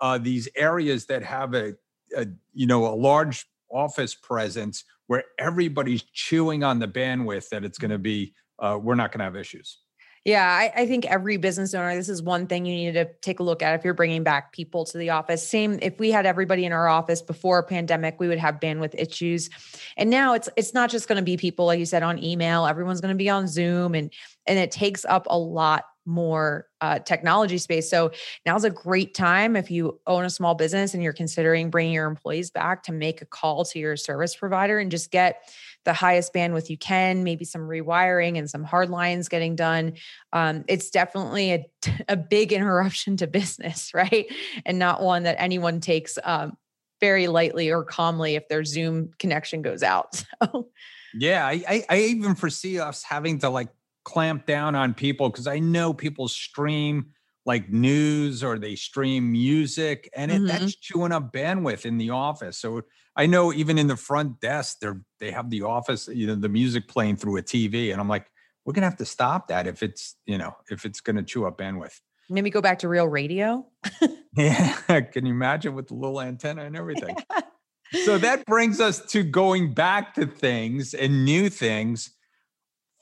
uh 0.00 0.18
these 0.18 0.48
areas 0.56 1.06
that 1.06 1.22
have 1.22 1.54
a, 1.54 1.74
a 2.16 2.26
you 2.52 2.66
know 2.66 2.86
a 2.86 2.94
large 2.94 3.46
office 3.72 4.14
presence 4.14 4.84
where 5.06 5.24
everybody's 5.38 6.02
chewing 6.12 6.62
on 6.64 6.78
the 6.78 6.88
bandwidth 6.88 7.48
that 7.50 7.64
it's 7.64 7.78
going 7.78 7.90
to 7.90 7.98
be 7.98 8.34
uh, 8.58 8.78
we're 8.80 8.94
not 8.94 9.10
going 9.10 9.18
to 9.18 9.24
have 9.24 9.36
issues 9.36 9.78
Yeah, 10.24 10.46
I, 10.46 10.72
I, 10.82 10.86
think 10.86 11.04
every 11.06 11.36
business 11.36 11.74
owner, 11.74 11.96
this 11.96 12.08
is 12.08 12.22
one 12.22 12.46
thing 12.46 12.64
you 12.64 12.76
need 12.76 12.92
to 12.92 13.08
take 13.22 13.40
a 13.40 13.42
look 13.42 13.60
at 13.60 13.74
if 13.74 13.84
you're 13.84 13.92
bringing 13.92 14.22
back 14.22 14.52
people 14.52 14.84
to 14.84 14.96
the 14.96 15.10
office. 15.10 15.46
Same, 15.46 15.80
if 15.82 15.98
we 15.98 16.12
had 16.12 16.26
everybody 16.26 16.64
in 16.64 16.72
our 16.72 16.86
office 16.86 17.20
before 17.20 17.58
a 17.58 17.64
pandemic, 17.64 18.20
we 18.20 18.28
would 18.28 18.38
have 18.38 18.60
bandwidth 18.60 18.94
issues. 18.96 19.50
And 19.96 20.10
now 20.10 20.34
it's 20.34 20.48
it's 20.56 20.74
not 20.74 20.90
just 20.90 21.08
going 21.08 21.16
to 21.16 21.24
be 21.24 21.36
people, 21.36 21.66
like 21.66 21.80
you 21.80 21.86
said, 21.86 22.04
on 22.04 22.22
email. 22.22 22.66
Everyone's 22.66 23.00
going 23.00 23.12
to 23.12 23.18
be 23.18 23.28
on 23.30 23.48
Zoom, 23.48 23.96
and 23.96 24.12
and 24.46 24.60
it 24.60 24.70
takes 24.70 25.04
up 25.04 25.26
a 25.28 25.36
lot 25.36 25.86
more 26.04 26.66
uh, 26.80 26.98
technology 26.98 27.58
space. 27.58 27.88
So 27.88 28.10
now's 28.44 28.64
a 28.64 28.70
great 28.70 29.14
time 29.14 29.56
if 29.56 29.70
you 29.70 30.00
own 30.06 30.24
a 30.24 30.30
small 30.30 30.54
business 30.54 30.94
and 30.94 31.02
you're 31.02 31.12
considering 31.12 31.70
bringing 31.70 31.92
your 31.92 32.06
employees 32.06 32.50
back 32.50 32.82
to 32.84 32.92
make 32.92 33.22
a 33.22 33.26
call 33.26 33.64
to 33.66 33.78
your 33.78 33.96
service 33.96 34.34
provider 34.34 34.78
and 34.78 34.90
just 34.90 35.10
get 35.10 35.48
the 35.84 35.92
highest 35.92 36.32
bandwidth 36.32 36.70
you 36.70 36.78
can, 36.78 37.24
maybe 37.24 37.44
some 37.44 37.62
rewiring 37.62 38.38
and 38.38 38.48
some 38.48 38.64
hard 38.64 38.90
lines 38.90 39.28
getting 39.28 39.56
done. 39.56 39.94
Um, 40.32 40.64
it's 40.68 40.90
definitely 40.90 41.52
a, 41.52 41.66
a 42.08 42.16
big 42.16 42.52
interruption 42.52 43.16
to 43.18 43.26
business, 43.26 43.92
right? 43.94 44.26
And 44.64 44.78
not 44.78 45.02
one 45.02 45.24
that 45.24 45.36
anyone 45.38 45.80
takes 45.80 46.18
um, 46.22 46.56
very 47.00 47.26
lightly 47.26 47.70
or 47.70 47.84
calmly 47.84 48.36
if 48.36 48.48
their 48.48 48.64
Zoom 48.64 49.10
connection 49.18 49.62
goes 49.62 49.82
out. 49.82 50.24
So. 50.42 50.68
Yeah, 51.14 51.46
I, 51.46 51.62
I, 51.68 51.84
I 51.90 51.98
even 51.98 52.34
foresee 52.34 52.80
us 52.80 53.02
having 53.02 53.38
to 53.40 53.50
like 53.50 53.68
clamp 54.04 54.46
down 54.46 54.74
on 54.74 54.94
people 54.94 55.30
because 55.30 55.46
I 55.46 55.58
know 55.58 55.92
people 55.92 56.28
stream 56.28 57.06
like 57.44 57.70
news 57.70 58.44
or 58.44 58.58
they 58.58 58.76
stream 58.76 59.32
music 59.32 60.08
and 60.14 60.30
it, 60.30 60.36
mm-hmm. 60.36 60.46
that's 60.46 60.76
chewing 60.76 61.12
up 61.12 61.32
bandwidth 61.32 61.84
in 61.84 61.98
the 61.98 62.10
office. 62.10 62.58
So 62.58 62.82
I 63.16 63.26
know 63.26 63.52
even 63.52 63.78
in 63.78 63.88
the 63.88 63.96
front 63.96 64.40
desk, 64.40 64.78
they're 64.80 65.00
they 65.20 65.30
have 65.30 65.50
the 65.50 65.62
office, 65.62 66.08
you 66.08 66.26
know, 66.26 66.34
the 66.34 66.48
music 66.48 66.88
playing 66.88 67.16
through 67.16 67.38
a 67.38 67.42
TV. 67.42 67.92
And 67.92 68.00
I'm 68.00 68.08
like, 68.08 68.26
we're 68.64 68.72
gonna 68.72 68.86
have 68.86 68.98
to 68.98 69.04
stop 69.04 69.48
that 69.48 69.66
if 69.66 69.82
it's, 69.82 70.16
you 70.26 70.38
know, 70.38 70.54
if 70.70 70.84
it's 70.84 71.00
gonna 71.00 71.22
chew 71.22 71.46
up 71.46 71.58
bandwidth. 71.58 71.98
Maybe 72.30 72.48
go 72.48 72.62
back 72.62 72.78
to 72.80 72.88
real 72.88 73.08
radio. 73.08 73.66
yeah. 74.36 75.00
Can 75.00 75.26
you 75.26 75.34
imagine 75.34 75.74
with 75.74 75.88
the 75.88 75.94
little 75.94 76.20
antenna 76.20 76.64
and 76.64 76.76
everything? 76.76 77.16
so 78.04 78.16
that 78.18 78.46
brings 78.46 78.80
us 78.80 79.04
to 79.06 79.22
going 79.22 79.74
back 79.74 80.14
to 80.14 80.26
things 80.26 80.94
and 80.94 81.24
new 81.24 81.50
things 81.50 82.10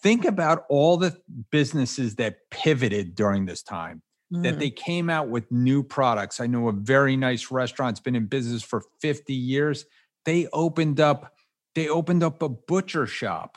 think 0.02 0.25
about 0.25 0.64
all 0.69 0.97
the 0.97 1.16
businesses 1.50 2.16
that 2.16 2.37
pivoted 2.50 3.14
during 3.14 3.47
this 3.47 3.62
time 3.62 4.02
mm. 4.33 4.42
that 4.42 4.59
they 4.59 4.71
came 4.71 5.11
out 5.11 5.28
with 5.28 5.50
new 5.50 5.83
products. 5.83 6.40
I 6.40 6.47
know 6.47 6.69
a 6.69 6.73
very 6.73 7.16
nice 7.16 7.50
restaurant's 7.50 8.00
been 8.00 8.16
in 8.16 8.26
business 8.26 8.62
for 8.62 8.83
50 9.00 9.35
years. 9.35 9.85
They 10.25 10.49
opened 10.52 11.00
up 11.00 11.35
they 11.76 11.88
opened 11.88 12.25
up 12.25 12.42
a 12.42 12.49
butcher 12.49 13.07
shop 13.07 13.57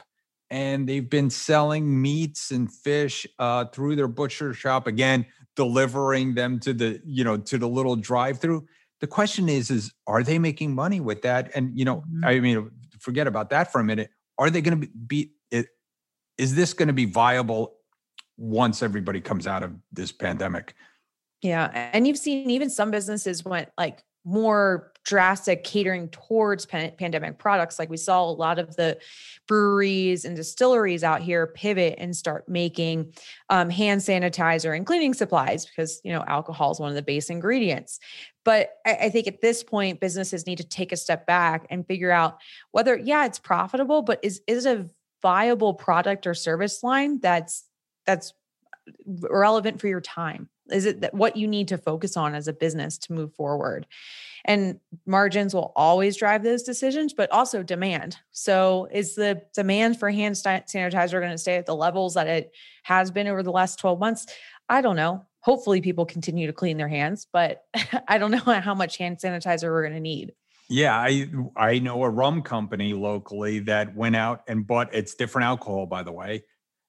and 0.52 0.88
they've 0.88 1.10
been 1.10 1.32
selling 1.32 2.00
meats 2.00 2.52
and 2.52 2.72
fish 2.72 3.26
uh, 3.40 3.66
through 3.66 3.96
their 3.96 4.08
butcher 4.08 4.54
shop 4.54 4.86
again 4.86 5.26
delivering 5.56 6.36
them 6.36 6.60
to 6.60 6.74
the 6.74 7.02
you 7.06 7.24
know 7.24 7.38
to 7.38 7.58
the 7.58 7.68
little 7.68 7.96
drive 7.96 8.40
through 8.40 8.66
the 9.02 9.08
question 9.08 9.50
is 9.50 9.72
is 9.72 9.92
are 10.08 10.24
they 10.24 10.40
making 10.40 10.74
money 10.74 11.00
with 11.00 11.24
that? 11.24 11.52
And 11.56 11.78
you 11.78 11.86
know 11.86 11.98
mm-hmm. 11.98 12.26
i 12.26 12.40
mean 12.40 12.70
forget 13.00 13.28
about 13.28 13.50
that 13.50 13.72
for 13.72 13.82
a 13.82 13.84
minute. 13.84 14.10
Are 14.38 14.50
they 14.50 14.62
going 14.62 14.82
to 14.82 14.88
be 14.88 15.34
is 16.38 16.56
this 16.56 16.74
going 16.74 16.88
to 16.88 16.94
be 16.94 17.06
viable 17.06 17.76
once 18.38 18.82
everybody 18.82 19.22
comes 19.22 19.48
out 19.48 19.64
of 19.64 19.74
this 19.92 20.12
pandemic? 20.12 20.74
Yeah. 21.42 21.90
And 21.94 22.08
you've 22.08 22.18
seen 22.18 22.50
even 22.50 22.70
some 22.70 22.90
businesses 22.90 23.44
went 23.44 23.70
like 23.78 24.04
more 24.26 24.94
drastic 25.04 25.66
catering 25.66 26.08
towards 26.08 26.66
pan- 26.66 26.94
pandemic 26.98 27.38
products. 27.38 27.78
Like 27.78 27.90
we 27.90 27.98
saw 27.98 28.24
a 28.24 28.32
lot 28.32 28.58
of 28.58 28.76
the 28.78 28.98
breweries 29.50 30.24
and 30.24 30.36
distilleries 30.36 31.04
out 31.04 31.22
here 31.22 31.48
pivot 31.48 31.96
and 31.98 32.16
start 32.16 32.48
making 32.48 33.14
um, 33.50 33.70
hand 33.70 34.00
sanitizer 34.00 34.74
and 34.74 34.86
cleaning 34.86 35.14
supplies 35.14 35.66
because, 35.66 36.00
you 36.06 36.14
know, 36.14 36.24
alcohol 36.26 36.72
is 36.72 36.80
one 36.80 36.90
of 36.90 36.96
the 36.96 37.02
base 37.02 37.30
ingredients. 37.30 38.00
But 38.46 38.70
I, 38.86 38.94
I 38.94 39.10
think 39.10 39.28
at 39.28 39.42
this 39.42 39.62
point, 39.62 40.00
businesses 40.00 40.48
need 40.48 40.60
to 40.60 40.64
take 40.68 40.94
a 40.94 40.98
step 40.98 41.28
back 41.28 41.68
and 41.70 41.86
figure 41.86 42.12
out 42.12 42.38
whether, 42.72 42.98
yeah, 42.98 43.26
it's 43.26 43.40
profitable, 43.40 44.04
but 44.04 44.20
is, 44.24 44.42
is 44.48 44.66
it 44.66 44.80
a 44.80 44.90
viable 45.24 45.74
product 45.74 46.28
or 46.28 46.36
service 46.36 46.84
line 46.84 47.20
that's 47.20 47.66
that's 48.06 48.34
relevant 49.08 49.82
for 49.82 49.88
your 49.88 50.02
time? 50.02 50.50
Is 50.72 50.86
it 50.86 51.02
that 51.02 51.14
what 51.14 51.36
you 51.36 51.48
need 51.48 51.70
to 51.70 51.78
focus 51.78 52.16
on 52.16 52.36
as 52.36 52.48
a 52.48 52.54
business 52.54 52.98
to 53.00 53.14
move 53.14 53.34
forward? 53.34 53.88
And 54.46 54.80
margins 55.06 55.54
will 55.54 55.72
always 55.76 56.18
drive 56.18 56.44
those 56.44 56.64
decisions 56.64 57.14
but 57.14 57.32
also 57.32 57.64
demand. 57.64 58.18
So 58.32 58.88
is 58.92 59.16
the 59.16 59.42
demand 59.56 60.00
for 60.00 60.12
hand 60.12 60.36
sanitizer 60.36 61.20
going 61.20 61.32
to 61.32 61.38
stay 61.38 61.56
at 61.56 61.66
the 61.66 61.76
levels 61.76 62.14
that 62.14 62.28
it 62.28 62.52
has 62.84 63.10
been 63.10 63.28
over 63.28 63.42
the 63.42 63.52
last 63.52 63.80
12 63.80 64.00
months? 64.00 64.28
I 64.70 64.82
don't 64.82 64.98
know. 64.98 65.26
Hopefully 65.40 65.82
people 65.82 66.06
continue 66.06 66.48
to 66.48 66.54
clean 66.54 66.78
their 66.78 66.88
hands 66.88 67.28
but 67.34 67.64
i 68.08 68.18
don't 68.18 68.32
know 68.32 68.60
how 68.62 68.74
much 68.74 68.98
hand 68.98 69.18
sanitizer 69.18 69.64
we're 69.64 69.82
going 69.82 69.94
to 69.94 70.00
need 70.00 70.34
yeah, 70.70 70.98
I 70.98 71.28
I 71.56 71.80
know 71.80 72.04
a 72.04 72.10
rum 72.10 72.42
company 72.42 72.94
locally 72.94 73.60
that 73.60 73.96
went 73.96 74.16
out 74.16 74.44
and 74.48 74.66
bought 74.66 74.94
it's 74.94 75.16
different 75.16 75.46
alcohol 75.46 75.86
by 75.86 76.04
the 76.04 76.12
way, 76.12 76.44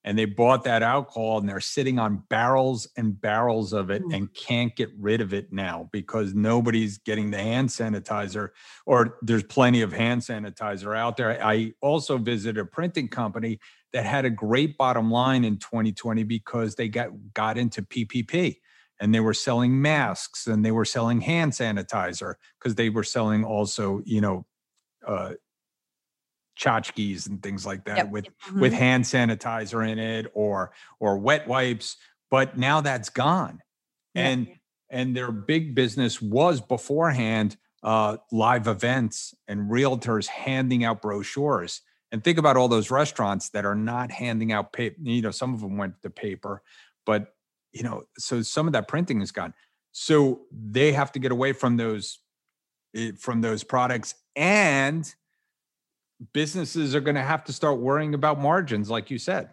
and 0.05 0.19
they 0.19 0.27
bought 0.27 0.65
that 0.65 0.83
alcohol 0.83 1.39
and 1.39 1.49
they're 1.49 1.61
sitting 1.61 1.99
on 1.99 2.23
barrels 2.29 2.87
and 2.97 3.21
barrels 3.21 3.73
of 3.73 3.91
it 3.91 4.03
mm. 4.03 4.15
and 4.15 4.35
can't 4.35 4.77
get 4.77 4.91
rid 4.99 5.21
of 5.21 5.33
it 5.33 5.53
now 5.53 5.89
because 5.93 6.35
nobody's 6.35 6.99
getting 6.99 7.31
the 7.31 7.39
hand 7.39 7.69
sanitizer 7.69 8.51
or 8.87 9.19
there's 9.23 9.43
plenty 9.43 9.81
of 9.81 9.93
hand 9.93 10.21
sanitizer 10.21 10.97
out 10.97 11.17
there. 11.17 11.43
I 11.45 11.73
also 11.81 12.19
visited 12.19 12.59
a 12.59 12.67
printing 12.67 13.09
company 13.09 13.59
that 13.93 14.05
had 14.05 14.25
a 14.25 14.31
great 14.31 14.77
bottom 14.77 15.11
line 15.11 15.45
in 15.45 15.57
2020 15.57 16.23
because 16.25 16.75
they 16.75 16.89
got 16.89 17.09
got 17.33 17.57
into 17.57 17.83
PPP 17.83 18.59
and 19.05 19.15
they 19.15 19.21
were 19.21 19.35
selling 19.35 19.83
masks 19.83 20.47
and 20.47 20.65
they 20.65 20.71
were 20.71 20.87
selling 20.87 21.21
hand 21.21 21.53
sanitizer 21.53 22.37
because 22.59 22.75
they 22.75 22.89
were 22.89 23.05
selling 23.05 23.45
also, 23.45 24.01
you 24.07 24.19
know, 24.19 24.47
uh, 25.07 25.35
tchotchkes 26.59 27.29
and 27.29 27.43
things 27.43 27.67
like 27.67 27.85
that 27.85 27.99
yep. 27.99 28.11
with 28.11 28.25
mm-hmm. 28.25 28.61
with 28.61 28.73
hand 28.73 29.05
sanitizer 29.05 29.87
in 29.87 29.99
it 29.99 30.33
or 30.33 30.73
or 31.01 31.19
wet 31.19 31.47
wipes. 31.47 31.99
But 32.31 32.57
now 32.57 32.81
that's 32.81 33.11
gone, 33.11 33.61
and 34.15 34.49
and 34.89 35.15
their 35.15 35.31
big 35.31 35.75
business 35.75 36.23
was 36.23 36.63
beforehand 36.63 37.59
uh, 37.83 38.17
live 38.33 38.67
events 38.67 39.35
and 39.47 39.71
realtors 39.71 40.29
handing 40.29 40.83
out 40.83 41.03
brochures. 41.03 41.83
And 42.11 42.25
think 42.25 42.39
about 42.39 42.57
all 42.57 42.69
those 42.69 42.91
restaurants 42.91 43.51
that 43.51 43.67
are 43.67 43.75
not 43.75 44.11
handing 44.11 44.51
out 44.51 44.73
paper. 44.73 44.97
You 45.03 45.21
know, 45.21 45.31
some 45.31 45.53
of 45.53 45.61
them 45.61 45.77
went 45.77 46.01
to 46.01 46.09
paper, 46.09 46.63
but 47.05 47.34
you 47.75 47.83
know, 47.83 48.05
so 48.17 48.41
some 48.43 48.67
of 48.67 48.73
that 48.73 48.89
printing 48.89 49.21
is 49.21 49.33
gone. 49.33 49.53
So 49.93 50.43
they 50.51 50.93
have 50.93 51.13
to 51.13 51.19
get 51.19 51.33
away 51.33 51.53
from 51.53 51.77
those 51.77 52.19
eh, 52.97 53.13
from 53.19 53.41
those 53.41 53.65
products 53.65 54.15
and 54.37 55.13
businesses 56.33 56.95
are 56.95 57.01
going 57.01 57.17
to 57.17 57.23
have 57.23 57.45
to 57.45 57.53
start 57.53 57.79
worrying 57.79 58.15
about 58.15 58.41
margins 58.41 58.89
like 58.89 59.11
you 59.11 59.19
said. 59.19 59.51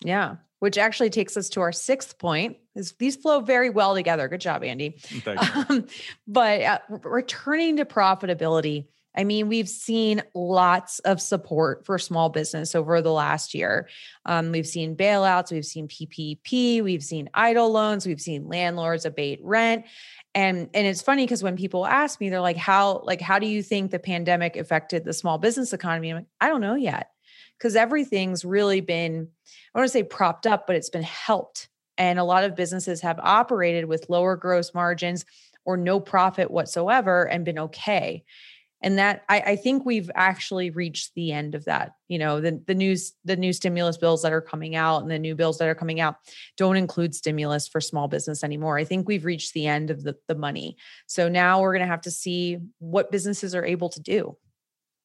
Yeah, 0.00 0.36
which 0.60 0.78
actually 0.78 1.10
takes 1.10 1.36
us 1.36 1.48
to 1.50 1.60
our 1.60 1.72
sixth 1.72 2.18
point. 2.18 2.56
Is 2.74 2.92
these 2.98 3.16
flow 3.16 3.40
very 3.40 3.70
well 3.70 3.94
together. 3.94 4.28
Good 4.28 4.40
job, 4.40 4.62
Andy. 4.62 4.98
Um, 5.26 5.86
but 6.26 6.62
uh, 6.62 6.78
returning 6.88 7.76
to 7.78 7.84
profitability 7.84 8.86
I 9.16 9.24
mean, 9.24 9.48
we've 9.48 9.68
seen 9.68 10.22
lots 10.34 10.98
of 11.00 11.20
support 11.20 11.86
for 11.86 11.98
small 11.98 12.28
business 12.28 12.74
over 12.74 13.00
the 13.00 13.12
last 13.12 13.54
year. 13.54 13.88
Um, 14.26 14.52
we've 14.52 14.66
seen 14.66 14.94
bailouts, 14.94 15.50
we've 15.50 15.64
seen 15.64 15.88
PPP, 15.88 16.82
we've 16.82 17.02
seen 17.02 17.30
EIDL 17.34 17.70
loans, 17.70 18.06
we've 18.06 18.20
seen 18.20 18.46
landlords 18.46 19.06
abate 19.06 19.40
rent. 19.42 19.86
And, 20.34 20.68
and 20.74 20.86
it's 20.86 21.00
funny 21.00 21.24
because 21.24 21.42
when 21.42 21.56
people 21.56 21.86
ask 21.86 22.20
me, 22.20 22.28
they're 22.28 22.40
like, 22.40 22.58
how, 22.58 23.00
like, 23.04 23.22
how 23.22 23.38
do 23.38 23.46
you 23.46 23.62
think 23.62 23.90
the 23.90 23.98
pandemic 23.98 24.56
affected 24.56 25.04
the 25.04 25.14
small 25.14 25.38
business 25.38 25.72
economy? 25.72 26.10
I'm 26.10 26.16
like, 26.16 26.26
I 26.40 26.48
don't 26.48 26.60
know 26.60 26.74
yet. 26.74 27.10
Because 27.56 27.74
everything's 27.74 28.44
really 28.44 28.82
been, 28.82 29.28
I 29.74 29.78
want 29.78 29.88
to 29.88 29.92
say 29.92 30.02
propped 30.02 30.46
up, 30.46 30.66
but 30.66 30.76
it's 30.76 30.90
been 30.90 31.02
helped. 31.02 31.68
And 31.96 32.18
a 32.18 32.24
lot 32.24 32.44
of 32.44 32.54
businesses 32.54 33.00
have 33.00 33.18
operated 33.18 33.86
with 33.86 34.10
lower 34.10 34.36
gross 34.36 34.74
margins 34.74 35.24
or 35.64 35.78
no 35.78 35.98
profit 35.98 36.50
whatsoever 36.50 37.24
and 37.24 37.46
been 37.46 37.58
okay 37.58 38.24
and 38.86 38.98
that 38.98 39.24
I, 39.28 39.40
I, 39.40 39.56
think 39.56 39.84
we've 39.84 40.10
actually 40.14 40.70
reached 40.70 41.12
the 41.14 41.32
end 41.32 41.56
of 41.56 41.64
that 41.64 41.96
you 42.06 42.18
know 42.18 42.40
the, 42.40 42.62
the 42.66 42.74
news 42.74 43.12
the 43.24 43.36
new 43.36 43.52
stimulus 43.52 43.98
bills 43.98 44.22
that 44.22 44.32
are 44.32 44.40
coming 44.40 44.76
out 44.76 45.02
and 45.02 45.10
the 45.10 45.18
new 45.18 45.34
bills 45.34 45.58
that 45.58 45.68
are 45.68 45.74
coming 45.74 46.00
out 46.00 46.16
don't 46.56 46.76
include 46.76 47.14
stimulus 47.14 47.66
for 47.66 47.80
small 47.80 48.06
business 48.08 48.44
anymore. 48.44 48.78
I 48.78 48.84
think 48.84 49.08
we've 49.08 49.24
reached 49.24 49.52
the 49.52 49.66
end 49.66 49.90
of 49.90 50.04
the, 50.04 50.16
the 50.28 50.36
money. 50.36 50.76
So 51.06 51.28
now 51.28 51.60
we're 51.60 51.72
going 51.72 51.84
to 51.84 51.90
have 51.90 52.02
to 52.02 52.10
see 52.10 52.58
what 52.78 53.10
businesses 53.10 53.54
are 53.54 53.64
able 53.64 53.88
to 53.90 54.00
do. 54.00 54.36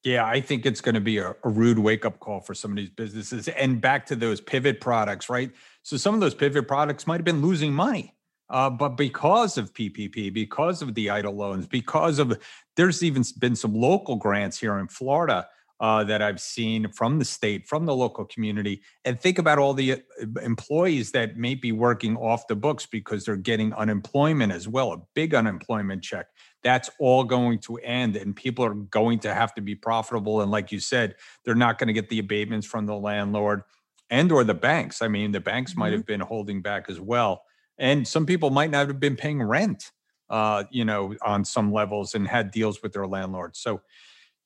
Yeah 0.03 0.25
i 0.25 0.39
think 0.39 0.65
it's 0.65 0.81
going 0.81 0.95
to 0.95 1.01
be 1.01 1.17
a, 1.17 1.35
a 1.43 1.49
rude 1.49 1.79
wake-up 1.79 2.19
call 2.19 2.39
for 2.39 2.53
some 2.53 2.71
of 2.71 2.77
these 2.77 2.91
businesses. 2.91 3.47
And 3.47 3.81
back 3.81 4.05
to 4.07 4.15
those 4.15 4.39
pivot 4.39 4.79
products 4.79 5.27
right? 5.27 5.51
So 5.81 5.97
some 5.97 6.13
of 6.13 6.21
those 6.21 6.35
pivot 6.35 6.67
products 6.67 7.07
might 7.07 7.17
have 7.17 7.25
been 7.25 7.41
losing 7.41 7.73
money 7.73 8.13
uh, 8.51 8.69
but 8.69 8.89
because 8.89 9.57
of 9.57 9.73
PPP, 9.73 10.31
because 10.33 10.81
of 10.81 10.93
the 10.93 11.07
EIDL 11.07 11.35
loans, 11.35 11.65
because 11.65 12.19
of 12.19 12.37
there's 12.75 13.01
even 13.01 13.23
been 13.39 13.55
some 13.55 13.73
local 13.73 14.17
grants 14.17 14.59
here 14.59 14.77
in 14.77 14.87
Florida 14.87 15.47
uh, 15.79 16.03
that 16.03 16.21
I've 16.21 16.39
seen 16.39 16.91
from 16.91 17.17
the 17.17 17.25
state, 17.25 17.65
from 17.65 17.85
the 17.85 17.95
local 17.95 18.25
community, 18.25 18.83
and 19.05 19.19
think 19.19 19.39
about 19.39 19.57
all 19.57 19.73
the 19.73 19.93
uh, 19.93 19.95
employees 20.43 21.11
that 21.13 21.37
may 21.37 21.55
be 21.55 21.71
working 21.71 22.17
off 22.17 22.45
the 22.47 22.55
books 22.55 22.85
because 22.85 23.25
they're 23.25 23.37
getting 23.37 23.73
unemployment 23.73 24.51
as 24.51 24.67
well, 24.67 24.91
a 24.91 25.01
big 25.15 25.33
unemployment 25.33 26.03
check. 26.03 26.27
That's 26.61 26.89
all 26.99 27.23
going 27.23 27.59
to 27.59 27.77
end, 27.77 28.17
and 28.17 28.35
people 28.35 28.65
are 28.65 28.75
going 28.75 29.19
to 29.19 29.33
have 29.33 29.55
to 29.55 29.61
be 29.61 29.75
profitable. 29.75 30.41
And 30.41 30.51
like 30.51 30.71
you 30.73 30.79
said, 30.79 31.15
they're 31.45 31.55
not 31.55 31.79
going 31.79 31.87
to 31.87 31.93
get 31.93 32.09
the 32.09 32.19
abatements 32.19 32.67
from 32.67 32.85
the 32.85 32.95
landlord 32.95 33.63
and 34.09 34.31
or 34.31 34.43
the 34.43 34.53
banks. 34.53 35.01
I 35.01 35.07
mean, 35.07 35.31
the 35.31 35.39
banks 35.39 35.71
mm-hmm. 35.71 35.79
might 35.79 35.93
have 35.93 36.05
been 36.05 36.19
holding 36.19 36.61
back 36.61 36.89
as 36.89 36.99
well, 36.99 37.43
and 37.81 38.07
some 38.07 38.27
people 38.27 38.51
might 38.51 38.69
not 38.69 38.87
have 38.87 38.99
been 38.99 39.15
paying 39.15 39.41
rent, 39.41 39.91
uh, 40.29 40.63
you 40.69 40.85
know, 40.85 41.15
on 41.23 41.43
some 41.43 41.73
levels 41.73 42.13
and 42.13 42.27
had 42.27 42.51
deals 42.51 42.81
with 42.83 42.93
their 42.93 43.07
landlords. 43.07 43.59
So 43.59 43.81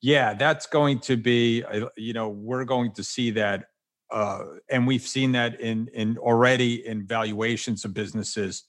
yeah, 0.00 0.32
that's 0.32 0.66
going 0.66 1.00
to 1.00 1.16
be, 1.18 1.62
uh, 1.62 1.88
you 1.96 2.14
know, 2.14 2.30
we're 2.30 2.64
going 2.64 2.92
to 2.92 3.04
see 3.04 3.30
that, 3.32 3.66
uh, 4.10 4.40
and 4.70 4.86
we've 4.86 5.02
seen 5.02 5.32
that 5.32 5.60
in 5.60 5.88
in 5.92 6.16
already 6.16 6.86
in 6.86 7.06
valuations 7.06 7.84
of 7.84 7.92
businesses 7.92 8.64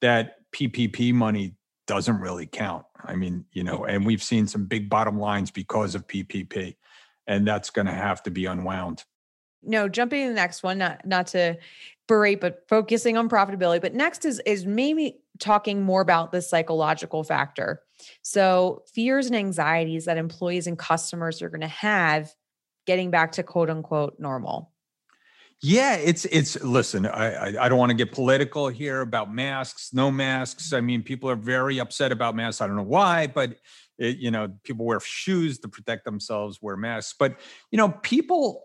that 0.00 0.36
PPP 0.52 1.12
money 1.12 1.56
doesn't 1.86 2.20
really 2.20 2.46
count. 2.46 2.84
I 3.04 3.16
mean, 3.16 3.44
you 3.52 3.64
know, 3.64 3.84
and 3.84 4.06
we've 4.06 4.22
seen 4.22 4.46
some 4.46 4.66
big 4.66 4.88
bottom 4.88 5.18
lines 5.18 5.50
because 5.50 5.94
of 5.94 6.06
PPP, 6.06 6.76
and 7.26 7.46
that's 7.46 7.70
going 7.70 7.86
to 7.86 7.92
have 7.92 8.22
to 8.24 8.30
be 8.30 8.46
unwound. 8.46 9.04
No, 9.66 9.88
jumping 9.88 10.24
to 10.24 10.28
the 10.28 10.34
next 10.34 10.62
one, 10.62 10.78
not 10.78 11.06
not 11.06 11.28
to 11.28 11.58
berate, 12.06 12.40
but 12.40 12.64
focusing 12.68 13.16
on 13.16 13.28
profitability. 13.28 13.80
But 13.80 13.94
next 13.94 14.24
is 14.24 14.40
is 14.46 14.66
maybe 14.66 15.20
talking 15.38 15.82
more 15.82 16.00
about 16.00 16.32
the 16.32 16.42
psychological 16.42 17.24
factor. 17.24 17.82
So, 18.22 18.82
fears 18.92 19.26
and 19.26 19.36
anxieties 19.36 20.04
that 20.04 20.18
employees 20.18 20.66
and 20.66 20.78
customers 20.78 21.42
are 21.42 21.48
going 21.48 21.60
to 21.62 21.68
have 21.68 22.34
getting 22.86 23.10
back 23.10 23.32
to 23.32 23.42
quote 23.42 23.70
unquote 23.70 24.16
normal. 24.18 24.70
Yeah, 25.62 25.94
it's 25.94 26.26
it's 26.26 26.62
listen, 26.62 27.06
I, 27.06 27.32
I, 27.32 27.64
I 27.64 27.68
don't 27.68 27.78
want 27.78 27.90
to 27.90 27.96
get 27.96 28.12
political 28.12 28.68
here 28.68 29.00
about 29.00 29.32
masks, 29.32 29.94
no 29.94 30.10
masks. 30.10 30.72
I 30.72 30.80
mean, 30.80 31.02
people 31.02 31.30
are 31.30 31.36
very 31.36 31.78
upset 31.78 32.12
about 32.12 32.36
masks. 32.36 32.60
I 32.60 32.66
don't 32.66 32.76
know 32.76 32.82
why, 32.82 33.28
but 33.28 33.56
it, 33.98 34.18
you 34.18 34.30
know, 34.30 34.52
people 34.64 34.84
wear 34.84 35.00
shoes 35.00 35.58
to 35.60 35.68
protect 35.68 36.04
themselves, 36.04 36.58
wear 36.60 36.76
masks. 36.76 37.14
But 37.18 37.40
you 37.70 37.78
know, 37.78 37.88
people 37.88 38.64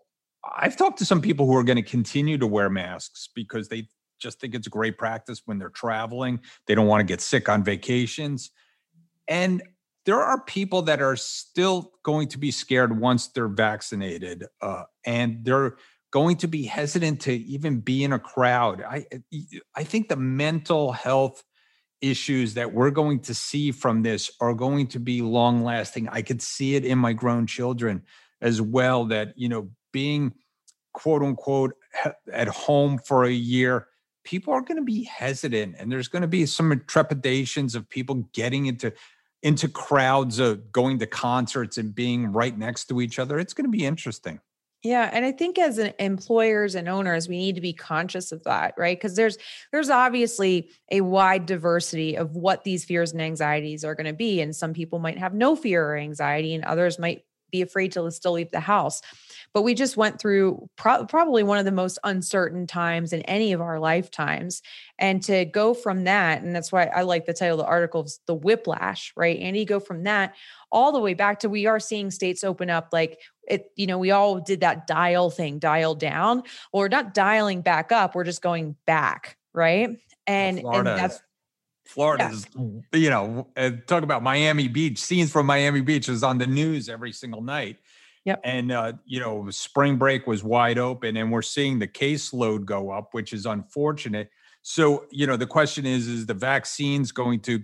I've 0.56 0.78
talked 0.78 1.00
to 1.00 1.06
some 1.06 1.22
people 1.22 1.46
who 1.46 1.56
are 1.56 1.64
going 1.64 1.78
to 1.78 1.82
continue 1.84 2.38
to 2.38 2.48
wear 2.48 2.70
masks 2.70 3.30
because 3.34 3.68
they 3.68 3.88
just 4.20 4.40
think 4.40 4.54
it's 4.54 4.68
great 4.68 4.98
practice 4.98 5.44
when 5.46 5.60
they're 5.60 5.70
traveling. 5.70 6.42
They 6.68 6.76
don't 6.76 6.88
want 6.88 7.02
to 7.02 7.06
get 7.06 7.22
sick 7.22 7.50
on 7.50 7.64
vacations. 7.64 8.52
And 9.28 9.64
there 10.06 10.22
are 10.22 10.42
people 10.44 10.82
that 10.84 11.02
are 11.02 11.16
still 11.16 11.92
going 12.04 12.28
to 12.30 12.38
be 12.38 12.52
scared 12.52 13.00
once 13.00 13.28
they're 13.28 13.48
vaccinated, 13.48 14.46
uh, 14.62 14.84
and 15.06 15.44
they're 15.44 15.78
going 16.12 16.38
to 16.38 16.48
be 16.48 16.64
hesitant 16.64 17.22
to 17.22 17.34
even 17.34 17.80
be 17.80 18.04
in 18.04 18.14
a 18.14 18.20
crowd. 18.20 18.82
I 18.82 19.06
I 19.76 19.84
think 19.84 20.10
the 20.10 20.16
mental 20.16 20.92
health 20.92 21.44
issues 22.02 22.54
that 22.56 22.74
we're 22.74 22.92
going 22.92 23.20
to 23.20 23.34
see 23.34 23.72
from 23.72 24.02
this 24.02 24.32
are 24.40 24.54
going 24.54 24.88
to 24.88 25.00
be 25.00 25.22
long 25.22 25.64
lasting. 25.64 26.08
I 26.08 26.22
could 26.22 26.42
see 26.42 26.76
it 26.76 26.86
in 26.86 26.98
my 26.98 27.14
grown 27.14 27.46
children 27.46 28.04
as 28.42 28.62
well. 28.62 29.06
That 29.06 29.34
you 29.38 29.50
know, 29.50 29.70
being 29.92 30.34
quote 30.94 31.22
unquote 31.22 31.74
at 32.32 32.48
home 32.48 32.98
for 32.98 33.26
a 33.26 33.32
year 33.32 33.88
people 34.24 34.54
are 34.54 34.62
going 34.62 34.78
to 34.78 34.84
be 34.84 35.04
hesitant 35.04 35.76
and 35.78 35.92
there's 35.92 36.08
going 36.08 36.22
to 36.22 36.28
be 36.28 36.46
some 36.46 36.82
trepidations 36.88 37.76
of 37.76 37.90
people 37.90 38.16
getting 38.34 38.66
into 38.66 38.92
into 39.42 39.70
crowds 39.70 40.40
of 40.40 40.72
going 40.72 41.00
to 41.00 41.08
concerts 41.08 41.78
and 41.78 41.96
being 41.96 42.32
right 42.32 42.58
next 42.58 42.86
to 42.86 43.02
each 43.02 43.20
other 43.20 43.40
it's 43.40 43.54
going 43.54 43.66
to 43.66 43.72
be 43.72 43.86
interesting 43.86 44.40
yeah, 44.82 45.10
and 45.12 45.26
I 45.26 45.34
think 45.34 45.60
as 45.60 45.78
an 45.78 45.94
employers 46.00 46.74
and 46.74 46.88
owners, 46.88 47.28
we 47.28 47.38
need 47.38 47.56
to 47.56 47.62
be 47.62 47.74
conscious 47.74 48.32
of 48.32 48.46
that, 48.46 48.76
right? 48.78 48.98
Because 48.98 49.18
there's 49.18 49.38
there's 49.74 49.90
obviously 49.90 50.70
a 50.90 51.02
wide 51.02 51.46
diversity 51.46 52.16
of 52.16 52.38
what 52.38 52.64
these 52.64 52.86
fears 52.86 53.12
and 53.12 53.22
anxieties 53.22 53.84
are 53.84 53.94
going 53.94 54.06
to 54.06 54.14
be, 54.14 54.40
and 54.40 54.56
some 54.56 54.74
people 54.74 55.00
might 55.00 55.18
have 55.18 55.34
no 55.34 55.58
fear 55.58 55.86
or 55.86 55.98
anxiety, 55.98 56.56
and 56.56 56.64
others 56.64 56.98
might 56.98 57.26
be 57.52 57.62
afraid 57.62 57.92
to 57.94 58.10
still 58.12 58.34
leave 58.34 58.52
the 58.52 58.60
house. 58.62 59.02
But 59.54 59.64
we 59.64 59.74
just 59.74 59.98
went 59.98 60.20
through 60.20 60.70
pro- 60.76 61.06
probably 61.06 61.44
one 61.44 61.58
of 61.58 61.66
the 61.66 61.72
most 61.72 62.00
uncertain 62.04 62.68
times 62.68 63.14
in 63.14 63.22
any 63.24 63.54
of 63.54 63.62
our 63.62 63.80
lifetimes. 63.80 64.62
And 64.98 65.24
to 65.24 65.46
go 65.46 65.74
from 65.74 66.04
that, 66.04 66.42
and 66.42 66.56
that's 66.56 66.72
why 66.72 66.86
I 66.86 67.02
like 67.02 67.26
the 67.26 67.34
title 67.34 67.60
of 67.60 67.66
the 67.66 67.70
article, 67.70 68.08
The 68.28 68.36
Whiplash, 68.36 69.14
right? 69.16 69.40
And 69.40 69.58
you 69.58 69.66
go 69.66 69.80
from 69.80 70.04
that 70.04 70.36
all 70.72 70.92
the 70.92 71.00
way 71.00 71.14
back 71.14 71.40
to 71.40 71.50
we 71.50 71.66
are 71.66 71.80
seeing 71.80 72.12
states 72.12 72.44
open 72.44 72.70
up 72.70 72.90
like 72.92 73.20
it, 73.48 73.72
you 73.76 73.88
know, 73.88 73.98
we 73.98 74.12
all 74.12 74.40
did 74.40 74.62
that 74.62 74.86
dial 74.86 75.30
thing, 75.30 75.58
dial 75.60 75.96
down, 75.96 76.44
or 76.72 76.88
not 76.88 77.14
dialing 77.14 77.62
back 77.62 77.92
up, 77.92 78.14
we're 78.14 78.24
just 78.24 78.42
going 78.42 78.76
back, 78.86 79.38
right? 79.54 79.98
And, 80.28 80.60
and 80.60 80.86
that's 80.86 81.20
Florida 81.90 82.30
is, 82.32 82.46
you 82.94 83.10
know, 83.10 83.48
talk 83.88 84.04
about 84.04 84.22
Miami 84.22 84.68
Beach. 84.68 85.00
Scenes 85.00 85.32
from 85.32 85.48
Miami 85.48 85.82
Beach 85.82 86.08
is 86.08 86.22
on 86.22 86.38
the 86.38 86.46
news 86.46 86.88
every 86.88 87.12
single 87.12 87.42
night. 87.42 87.78
Yep. 88.30 88.42
And 88.44 88.72
uh, 88.72 88.94
you 89.06 89.20
know, 89.20 89.50
spring 89.50 89.98
break 89.98 90.28
was 90.28 90.44
wide 90.44 90.78
open, 90.78 91.18
and 91.18 91.32
we're 91.32 91.42
seeing 91.42 91.80
the 91.80 91.88
caseload 91.88 92.64
go 92.64 92.92
up, 92.92 93.10
which 93.12 93.34
is 93.34 93.48
unfortunate. 93.48 94.30
So, 94.62 95.06
you 95.10 95.26
know, 95.26 95.36
the 95.36 95.48
question 95.48 95.88
is: 95.88 96.08
Is 96.08 96.28
the 96.28 96.36
vaccines 96.36 97.12
going 97.12 97.40
to 97.42 97.64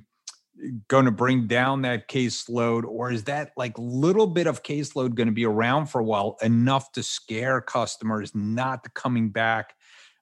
going 0.87 1.05
to 1.05 1.11
bring 1.11 1.45
down 1.45 1.83
that 1.83 2.09
caseload, 2.09 2.83
or 2.83 3.11
is 3.11 3.25
that 3.25 3.51
like 3.55 3.77
little 3.77 4.25
bit 4.25 4.47
of 4.47 4.63
caseload 4.63 5.13
going 5.13 5.27
to 5.27 5.33
be 5.33 5.45
around 5.45 5.85
for 5.85 6.01
a 6.01 6.03
while, 6.03 6.35
enough 6.41 6.91
to 6.93 7.03
scare 7.03 7.61
customers 7.61 8.33
not 8.33 8.91
coming 8.95 9.29
back 9.29 9.75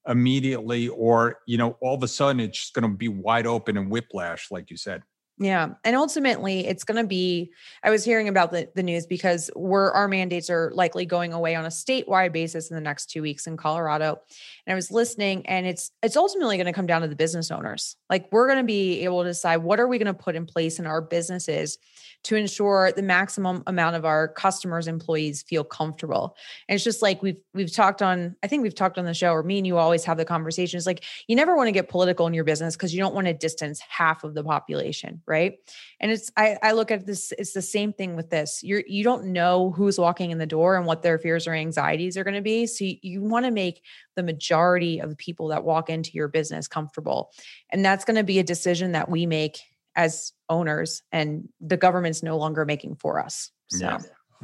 immediately, 0.10 0.89
or 0.89 1.38
you 1.47 1.58
know, 1.58 1.77
all 1.82 1.95
of 1.95 2.03
a 2.03 2.08
sudden 2.10 2.41
it's 2.41 2.60
just 2.60 2.73
going 2.73 2.84
to 2.84 2.97
be 2.97 3.08
wide 3.08 3.47
open 3.47 3.77
and 3.77 3.89
whiplash, 3.89 4.51
like 4.51 4.69
you 4.69 4.75
said? 4.75 5.03
Yeah. 5.43 5.71
And 5.84 5.93
ultimately 5.97 6.65
it's 6.65 6.86
going 6.86 7.01
to 7.01 7.08
be 7.08 7.51
I 7.84 7.89
was 7.89 8.06
hearing 8.06 8.29
about 8.29 8.51
the, 8.51 8.69
the 8.75 8.84
news 8.84 9.06
because 9.06 9.51
we're 9.58 9.91
our 9.91 10.08
mandates 10.08 10.49
are 10.49 10.71
likely 10.73 11.06
going 11.06 11.34
away 11.34 11.53
on 11.53 11.65
a 11.65 11.69
statewide 11.69 12.32
basis 12.32 12.69
in 12.71 12.75
the 12.75 12.82
next 12.82 13.08
2 13.08 13.21
weeks 13.21 13.45
in 13.45 13.58
Colorado. 13.58 14.21
And 14.65 14.73
I 14.73 14.76
was 14.76 14.91
listening 14.91 15.45
and 15.45 15.65
it's 15.65 15.91
it's 16.02 16.15
ultimately 16.17 16.58
going 16.58 16.67
to 16.67 16.73
come 16.73 16.88
down 16.88 17.02
to 17.02 17.08
the 17.08 17.15
business 17.15 17.52
owners. 17.52 17.95
Like 18.10 18.28
we're 18.32 18.47
going 18.47 18.60
to 18.60 18.63
be 18.63 19.02
able 19.02 19.23
to 19.23 19.30
decide 19.30 19.58
what 19.58 19.80
are 19.80 19.88
we 19.88 19.97
going 19.97 20.08
to 20.08 20.13
put 20.13 20.36
in 20.36 20.45
place 20.45 20.80
in 20.80 20.88
our 20.88 21.02
businesses 21.02 21.78
to 22.23 22.36
ensure 22.38 22.91
the 22.93 23.02
maximum 23.02 23.63
amount 23.67 23.97
of 23.97 24.06
our 24.06 24.30
customers 24.30 24.88
employees 24.88 25.43
feel 25.43 25.63
comfortable. 25.63 26.38
And 26.69 26.76
it's 26.76 26.84
just 26.84 27.02
like 27.02 27.21
we've 27.21 27.39
we've 27.54 27.71
talked 27.71 28.02
on 28.02 28.36
i 28.43 28.47
think 28.47 28.63
we've 28.63 28.76
talked 28.76 28.97
on 28.97 29.06
the 29.06 29.13
show 29.13 29.32
or 29.34 29.43
me 29.43 29.58
and 29.58 29.67
you 29.67 29.78
always 29.78 30.06
have 30.06 30.17
the 30.17 30.26
conversations 30.26 30.86
like 30.86 31.04
you 31.28 31.36
never 31.36 31.56
want 31.56 31.67
to 31.67 31.71
get 31.71 31.89
political 31.89 32.28
in 32.28 32.34
your 32.34 32.43
business 32.43 32.76
because 32.76 32.93
you 32.93 32.99
don't 32.99 33.13
want 33.13 33.28
to 33.28 33.34
distance 33.34 33.82
half 33.88 34.23
of 34.23 34.34
the 34.34 34.43
population 34.43 35.21
right? 35.28 35.56
And 35.99 36.12
it's 36.12 36.32
I, 36.38 36.58
I 36.62 36.71
look 36.73 36.91
at 36.91 37.06
this 37.06 37.34
it's 37.38 37.54
the 37.54 37.62
same 37.62 37.93
thing 37.93 38.15
with 38.15 38.30
this. 38.30 38.62
You're 38.63 38.84
you 38.88 39.04
don't 39.04 39.26
know 39.26 39.71
who's 39.71 39.99
walking 39.99 40.32
in 40.32 40.38
the 40.38 40.45
door 40.45 40.76
and 40.76 40.86
what 40.86 41.02
their 41.02 41.17
fears 41.17 41.47
or 41.47 41.54
anxieties 41.54 42.17
are 42.17 42.23
going 42.23 42.36
to 42.36 42.41
be. 42.41 42.67
So 42.67 42.86
you, 42.86 42.97
you 43.02 43.21
want 43.21 43.45
to 43.45 43.52
make 43.52 43.82
the 44.15 44.23
majority 44.23 44.52
of 44.53 45.09
the 45.09 45.15
people 45.15 45.49
that 45.49 45.63
walk 45.63 45.89
into 45.89 46.11
your 46.13 46.27
business 46.27 46.67
comfortable 46.67 47.31
and 47.71 47.83
that's 47.83 48.05
going 48.05 48.17
to 48.17 48.23
be 48.23 48.39
a 48.39 48.43
decision 48.43 48.93
that 48.93 49.09
we 49.09 49.25
make 49.25 49.59
as 49.95 50.33
owners 50.49 51.01
and 51.11 51.47
the 51.59 51.77
government's 51.77 52.23
no 52.23 52.37
longer 52.37 52.65
making 52.65 52.95
for 52.95 53.19
us. 53.19 53.51
So. 53.69 53.85
Yeah. 53.85 53.99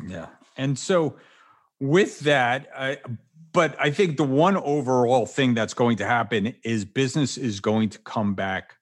Yeah. 0.07 0.25
And 0.57 0.77
so 0.77 1.17
with 1.79 2.19
that, 2.21 2.67
I, 2.75 2.97
but 3.51 3.75
I 3.79 3.91
think 3.91 4.17
the 4.17 4.23
one 4.23 4.57
overall 4.57 5.25
thing 5.25 5.53
that's 5.53 5.73
going 5.73 5.97
to 5.97 6.05
happen 6.05 6.55
is 6.63 6.85
business 6.85 7.37
is 7.37 7.59
going 7.59 7.89
to 7.89 7.99
come 7.99 8.35
back 8.35 8.75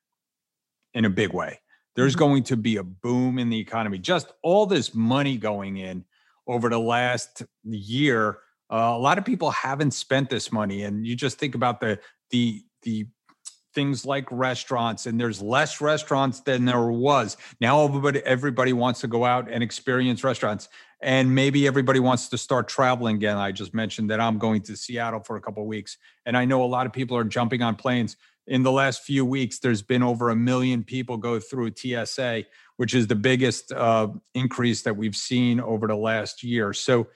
in 0.94 1.06
a 1.06 1.10
big 1.10 1.34
way. 1.34 1.60
There's 1.96 2.14
mm-hmm. 2.14 2.20
going 2.20 2.44
to 2.44 2.58
be 2.58 2.78
a 2.78 2.84
boom 2.84 3.40
in 3.40 3.50
the 3.50 3.60
economy. 3.60 3.98
Just 3.98 4.32
all 4.44 4.66
this 4.66 4.94
money 4.94 5.38
going 5.38 5.78
in 5.78 6.06
over 6.48 6.70
the 6.70 6.80
last 6.80 7.44
year. 7.64 8.40
Uh, 8.70 8.94
a 8.96 9.00
lot 9.00 9.18
of 9.18 9.26
people 9.26 9.52
haven't 9.52 9.92
spent 9.92 10.30
this 10.30 10.52
money, 10.52 10.84
and 10.84 11.06
you 11.06 11.16
just 11.16 11.40
think 11.40 11.56
about 11.56 11.80
the 11.80 12.00
the 12.32 12.64
the 12.84 13.08
things 13.78 14.06
like 14.06 14.26
restaurants 14.32 15.06
and 15.06 15.20
there's 15.20 15.40
less 15.40 15.82
restaurants 15.82 16.40
than 16.40 16.66
there 16.66 16.88
was. 16.88 17.38
Now 17.62 17.84
everybody 17.84 18.22
everybody 18.26 18.74
wants 18.74 19.02
to 19.02 19.08
go 19.08 19.24
out 19.24 19.48
and 19.52 19.62
experience 19.62 20.24
restaurants 20.24 20.68
and 21.00 21.36
maybe 21.36 21.68
everybody 21.68 22.00
wants 22.00 22.28
to 22.30 22.40
start 22.40 22.68
traveling 22.68 23.18
again. 23.18 23.38
I 23.38 23.52
just 23.52 23.76
mentioned 23.76 24.10
that 24.10 24.20
i'm 24.20 24.40
going 24.40 24.64
to 24.64 24.76
seattle 24.76 25.20
for 25.20 25.36
a 25.36 25.42
couple 25.42 25.62
of 25.62 25.68
weeks 25.68 25.96
and 26.26 26.36
i 26.36 26.44
know 26.44 26.64
a 26.64 26.66
lot 26.66 26.88
of 26.88 26.92
people 26.92 27.16
are 27.16 27.24
jumping 27.24 27.62
on 27.62 27.76
planes. 27.76 28.18
In 28.48 28.64
the 28.64 28.72
last 28.72 29.04
few 29.04 29.24
weeks 29.24 29.60
there's 29.60 29.84
been 29.84 30.02
over 30.02 30.32
a 30.32 30.36
million 30.36 30.84
people 30.84 31.18
go 31.18 31.40
through 31.40 31.74
tsa 31.76 32.46
which 32.78 32.96
is 32.96 33.06
the 33.06 33.16
biggest 33.16 33.72
uh, 33.72 34.08
increase 34.34 34.82
that 34.84 34.98
we've 34.98 35.16
seen 35.16 35.60
over 35.60 35.88
the 35.88 35.96
last 35.96 36.44
year. 36.44 36.74
So 36.74 37.08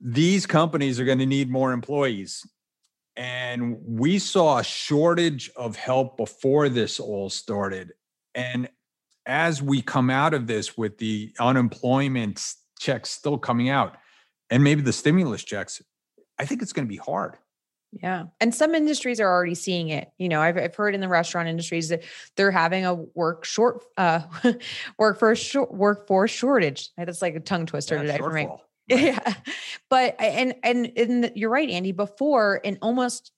these 0.00 0.46
companies 0.46 1.00
are 1.00 1.04
going 1.04 1.18
to 1.18 1.26
need 1.26 1.50
more 1.50 1.72
employees 1.72 2.44
and 3.16 3.78
we 3.82 4.18
saw 4.18 4.58
a 4.58 4.64
shortage 4.64 5.50
of 5.56 5.74
help 5.76 6.16
before 6.16 6.68
this 6.68 7.00
all 7.00 7.30
started. 7.30 7.92
And 8.34 8.68
as 9.24 9.62
we 9.62 9.80
come 9.80 10.10
out 10.10 10.34
of 10.34 10.46
this 10.46 10.76
with 10.76 10.98
the 10.98 11.34
unemployment 11.40 12.44
checks 12.78 13.10
still 13.10 13.38
coming 13.38 13.70
out 13.70 13.96
and 14.50 14.62
maybe 14.62 14.82
the 14.82 14.92
stimulus 14.92 15.42
checks, 15.42 15.82
I 16.38 16.44
think 16.44 16.60
it's 16.60 16.74
going 16.74 16.86
to 16.86 16.92
be 16.92 16.98
hard. 16.98 17.36
Yeah. 17.92 18.24
And 18.40 18.54
some 18.54 18.74
industries 18.74 19.20
are 19.20 19.32
already 19.32 19.54
seeing 19.54 19.88
it. 19.88 20.10
You 20.18 20.28
know, 20.28 20.42
I've, 20.42 20.58
I've 20.58 20.74
heard 20.74 20.94
in 20.94 21.00
the 21.00 21.08
restaurant 21.08 21.48
industries 21.48 21.88
that 21.88 22.02
they're 22.36 22.50
having 22.50 22.84
a 22.84 22.94
work 22.94 23.46
short, 23.46 23.82
uh, 23.96 24.20
workforce, 24.98 25.38
short, 25.38 25.72
workforce 25.72 26.30
shortage. 26.30 26.90
That's 26.98 27.22
like 27.22 27.36
a 27.36 27.40
tongue 27.40 27.64
twister 27.64 27.96
yeah, 27.96 28.02
today 28.02 28.18
for 28.18 28.32
me. 28.32 28.48
Right. 28.90 29.02
Yeah. 29.02 29.34
But, 29.90 30.14
and, 30.20 30.54
and, 30.62 30.92
and 30.96 31.32
you're 31.34 31.50
right, 31.50 31.68
Andy, 31.68 31.92
before 31.92 32.56
in 32.56 32.78
almost 32.82 33.32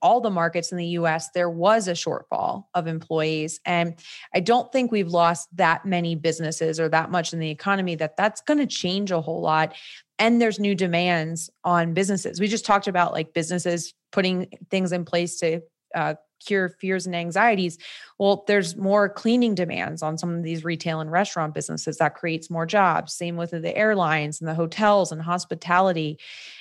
all 0.00 0.20
the 0.20 0.30
markets 0.30 0.72
in 0.72 0.78
the 0.78 0.86
US, 0.86 1.30
there 1.30 1.50
was 1.50 1.88
a 1.88 1.92
shortfall 1.92 2.64
of 2.74 2.86
employees. 2.86 3.60
And 3.64 3.94
I 4.34 4.40
don't 4.40 4.72
think 4.72 4.90
we've 4.90 5.08
lost 5.08 5.48
that 5.56 5.84
many 5.84 6.14
businesses 6.14 6.80
or 6.80 6.88
that 6.88 7.10
much 7.10 7.32
in 7.32 7.38
the 7.38 7.50
economy 7.50 7.94
that 7.96 8.16
that's 8.16 8.40
going 8.40 8.58
to 8.58 8.66
change 8.66 9.10
a 9.10 9.20
whole 9.20 9.40
lot 9.40 9.74
and 10.18 10.40
there's 10.40 10.60
new 10.60 10.74
demands 10.74 11.50
on 11.64 11.92
businesses. 11.92 12.40
We 12.40 12.46
just 12.46 12.64
talked 12.64 12.86
about 12.86 13.12
like 13.12 13.34
businesses 13.34 13.94
putting 14.12 14.46
things 14.70 14.92
in 14.92 15.04
place 15.04 15.38
to 15.40 15.60
uh, 15.94 16.14
cure 16.44 16.68
fears 16.68 17.06
and 17.06 17.16
anxieties. 17.16 17.78
Well, 18.18 18.44
there's 18.46 18.76
more 18.76 19.08
cleaning 19.08 19.54
demands 19.54 20.02
on 20.02 20.18
some 20.18 20.34
of 20.34 20.42
these 20.42 20.64
retail 20.64 21.00
and 21.00 21.10
restaurant 21.10 21.54
businesses 21.54 21.98
that 21.98 22.14
creates 22.14 22.50
more 22.50 22.66
jobs. 22.66 23.14
Same 23.14 23.36
with 23.36 23.50
the 23.50 23.76
airlines 23.76 24.40
and 24.40 24.48
the 24.48 24.54
hotels 24.54 25.12
and 25.12 25.22
hospitality. 25.22 26.18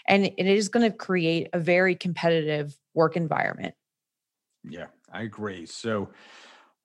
And 0.07 0.25
it 0.25 0.45
is 0.45 0.69
going 0.69 0.89
to 0.89 0.95
create 0.95 1.49
a 1.53 1.59
very 1.59 1.95
competitive 1.95 2.77
work 2.93 3.15
environment. 3.15 3.75
Yeah, 4.63 4.87
I 5.11 5.23
agree. 5.23 5.65
So, 5.65 6.09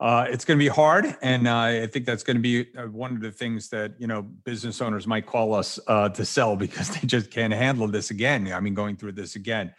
uh, 0.01 0.27
it's 0.29 0.45
going 0.45 0.57
to 0.57 0.63
be 0.63 0.69
hard, 0.69 1.17
and 1.23 1.49
uh, 1.49 1.57
I 1.57 1.89
think 1.89 2.07
that's 2.07 2.23
going 2.23 2.37
to 2.37 2.41
be 2.41 2.69
uh, 2.77 2.87
one 2.87 3.17
of 3.17 3.21
the 3.21 3.33
things 3.33 3.69
that 3.71 3.95
you 3.99 4.07
know 4.07 4.23
business 4.23 4.81
owners 4.81 5.09
might 5.09 5.27
call 5.27 5.53
us 5.55 5.81
uh, 5.89 6.09
to 6.11 6.25
sell 6.25 6.55
because 6.65 6.89
they 6.91 7.05
just 7.05 7.33
can't 7.33 7.53
handle 7.53 7.89
this 7.89 8.11
again. 8.13 8.53
I 8.53 8.61
mean, 8.61 8.75
going 8.75 8.97
through 8.97 9.13
this 9.13 9.35
again. 9.35 9.75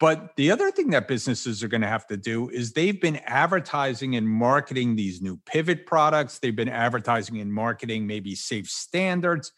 But 0.00 0.34
the 0.36 0.50
other 0.50 0.70
thing 0.70 0.90
that 0.90 1.06
businesses 1.06 1.62
are 1.62 1.68
going 1.68 1.82
to 1.82 1.86
have 1.86 2.06
to 2.06 2.16
do 2.16 2.48
is 2.48 2.72
they've 2.72 2.98
been 2.98 3.20
advertising 3.26 4.16
and 4.16 4.26
marketing 4.26 4.96
these 4.96 5.20
new 5.20 5.38
pivot 5.44 5.84
products. 5.84 6.38
They've 6.38 6.56
been 6.56 6.70
advertising 6.70 7.38
and 7.38 7.52
marketing 7.52 8.06
maybe 8.06 8.34
safe 8.34 8.66
standards. 8.66 9.52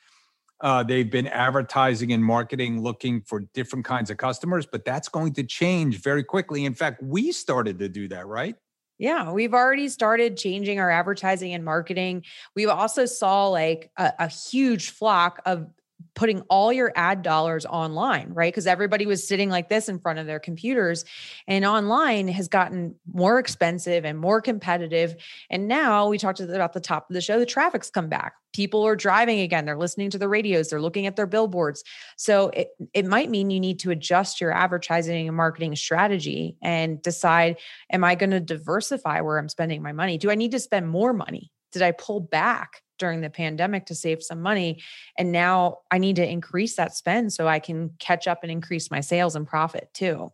Uh, 0.60 0.82
they've 0.82 1.10
been 1.10 1.28
advertising 1.28 2.12
and 2.12 2.24
marketing 2.24 2.82
looking 2.82 3.22
for 3.22 3.40
different 3.54 3.84
kinds 3.84 4.10
of 4.10 4.16
customers, 4.16 4.66
but 4.66 4.84
that's 4.84 5.08
going 5.08 5.32
to 5.34 5.44
change 5.44 6.02
very 6.02 6.24
quickly. 6.24 6.64
In 6.64 6.74
fact, 6.74 7.02
we 7.02 7.30
started 7.30 7.78
to 7.78 7.88
do 7.88 8.08
that, 8.08 8.26
right? 8.26 8.56
Yeah, 8.98 9.32
we've 9.32 9.54
already 9.54 9.88
started 9.88 10.36
changing 10.36 10.78
our 10.78 10.90
advertising 10.90 11.54
and 11.54 11.64
marketing. 11.64 12.24
We 12.54 12.66
also 12.66 13.06
saw 13.06 13.48
like 13.48 13.90
a, 13.96 14.12
a 14.20 14.28
huge 14.28 14.90
flock 14.90 15.40
of 15.46 15.68
putting 16.14 16.40
all 16.42 16.72
your 16.72 16.92
ad 16.96 17.22
dollars 17.22 17.66
online, 17.66 18.32
right? 18.32 18.52
Because 18.52 18.66
everybody 18.66 19.06
was 19.06 19.26
sitting 19.26 19.50
like 19.50 19.68
this 19.68 19.88
in 19.88 19.98
front 19.98 20.18
of 20.18 20.26
their 20.26 20.40
computers, 20.40 21.04
and 21.46 21.64
online 21.64 22.28
has 22.28 22.48
gotten 22.48 22.94
more 23.12 23.38
expensive 23.38 24.04
and 24.04 24.18
more 24.18 24.40
competitive. 24.40 25.16
And 25.50 25.68
now 25.68 26.08
we 26.08 26.18
talked 26.18 26.40
about 26.40 26.72
the 26.72 26.80
top 26.80 27.08
of 27.10 27.14
the 27.14 27.20
show, 27.20 27.38
the 27.38 27.46
traffic's 27.46 27.90
come 27.90 28.08
back. 28.08 28.34
People 28.52 28.86
are 28.86 28.96
driving 28.96 29.40
again. 29.40 29.64
They're 29.64 29.78
listening 29.78 30.10
to 30.10 30.18
the 30.18 30.28
radios. 30.28 30.68
They're 30.68 30.80
looking 30.80 31.06
at 31.06 31.16
their 31.16 31.26
billboards. 31.26 31.82
So 32.16 32.48
it, 32.50 32.68
it 32.92 33.06
might 33.06 33.30
mean 33.30 33.50
you 33.50 33.58
need 33.58 33.78
to 33.80 33.90
adjust 33.90 34.42
your 34.42 34.52
advertising 34.52 35.26
and 35.26 35.36
marketing 35.36 35.74
strategy 35.74 36.56
and 36.60 37.00
decide, 37.00 37.56
am 37.90 38.04
I 38.04 38.14
going 38.14 38.30
to 38.30 38.40
diversify 38.40 39.22
where 39.22 39.38
I'm 39.38 39.48
spending 39.48 39.82
my 39.82 39.92
money? 39.92 40.18
Do 40.18 40.30
I 40.30 40.34
need 40.34 40.50
to 40.50 40.60
spend 40.60 40.88
more 40.88 41.14
money? 41.14 41.50
Did 41.72 41.82
I 41.82 41.92
pull 41.92 42.20
back? 42.20 42.82
during 43.02 43.20
the 43.20 43.30
pandemic 43.30 43.84
to 43.84 43.96
save 43.96 44.22
some 44.22 44.40
money. 44.40 44.80
And 45.18 45.32
now 45.32 45.78
I 45.90 45.98
need 45.98 46.14
to 46.16 46.28
increase 46.28 46.76
that 46.76 46.94
spend 46.94 47.32
so 47.32 47.48
I 47.48 47.58
can 47.58 47.90
catch 47.98 48.28
up 48.28 48.44
and 48.44 48.52
increase 48.52 48.92
my 48.92 49.00
sales 49.00 49.34
and 49.34 49.44
profit 49.44 49.90
too. 49.92 50.30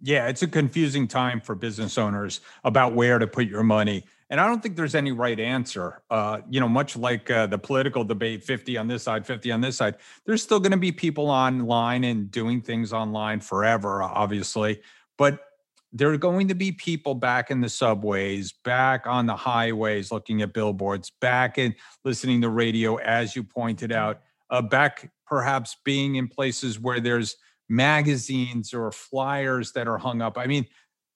Yeah, 0.00 0.28
it's 0.28 0.42
a 0.42 0.48
confusing 0.48 1.06
time 1.06 1.42
for 1.42 1.54
business 1.54 1.98
owners 1.98 2.40
about 2.64 2.94
where 2.94 3.18
to 3.18 3.26
put 3.26 3.46
your 3.46 3.62
money. 3.62 4.04
And 4.30 4.40
I 4.40 4.46
don't 4.46 4.62
think 4.62 4.76
there's 4.76 4.94
any 4.94 5.12
right 5.12 5.38
answer. 5.38 6.00
Uh, 6.08 6.40
you 6.48 6.58
know, 6.58 6.70
much 6.70 6.96
like 6.96 7.30
uh, 7.30 7.46
the 7.46 7.58
political 7.58 8.02
debate 8.02 8.44
50 8.44 8.78
on 8.78 8.88
this 8.88 9.02
side, 9.02 9.26
50 9.26 9.52
on 9.52 9.60
this 9.60 9.76
side, 9.76 9.96
there's 10.24 10.42
still 10.42 10.58
going 10.58 10.72
to 10.72 10.78
be 10.78 10.92
people 10.92 11.28
online 11.28 12.04
and 12.04 12.30
doing 12.30 12.62
things 12.62 12.94
online 12.94 13.40
forever, 13.40 14.02
obviously. 14.02 14.80
But 15.18 15.49
there 15.92 16.10
are 16.12 16.16
going 16.16 16.48
to 16.48 16.54
be 16.54 16.70
people 16.72 17.14
back 17.14 17.50
in 17.50 17.60
the 17.60 17.68
subways, 17.68 18.52
back 18.64 19.06
on 19.06 19.26
the 19.26 19.34
highways 19.34 20.12
looking 20.12 20.40
at 20.42 20.52
billboards, 20.52 21.10
back 21.20 21.58
and 21.58 21.74
listening 22.04 22.40
to 22.42 22.48
radio, 22.48 22.96
as 22.96 23.34
you 23.34 23.42
pointed 23.42 23.90
out, 23.90 24.20
uh, 24.50 24.62
back 24.62 25.10
perhaps 25.26 25.76
being 25.84 26.16
in 26.16 26.28
places 26.28 26.78
where 26.78 27.00
there's 27.00 27.36
magazines 27.68 28.72
or 28.72 28.90
flyers 28.92 29.72
that 29.72 29.88
are 29.88 29.98
hung 29.98 30.22
up. 30.22 30.38
I 30.38 30.46
mean, 30.46 30.66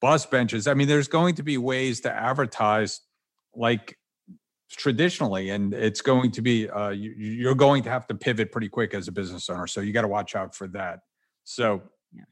bus 0.00 0.26
benches. 0.26 0.66
I 0.66 0.74
mean, 0.74 0.88
there's 0.88 1.08
going 1.08 1.36
to 1.36 1.42
be 1.42 1.56
ways 1.56 2.00
to 2.02 2.12
advertise 2.12 3.00
like 3.54 3.96
traditionally, 4.70 5.50
and 5.50 5.72
it's 5.72 6.00
going 6.00 6.32
to 6.32 6.42
be, 6.42 6.68
uh, 6.68 6.90
you, 6.90 7.48
are 7.48 7.54
going 7.54 7.82
to 7.84 7.90
have 7.90 8.06
to 8.08 8.14
pivot 8.14 8.50
pretty 8.50 8.68
quick 8.68 8.92
as 8.94 9.06
a 9.06 9.12
business 9.12 9.48
owner. 9.48 9.66
So 9.66 9.80
you 9.80 9.92
got 9.92 10.02
to 10.02 10.08
watch 10.08 10.34
out 10.34 10.54
for 10.54 10.66
that. 10.68 11.00
So, 11.44 11.82
yeah. 12.12 12.24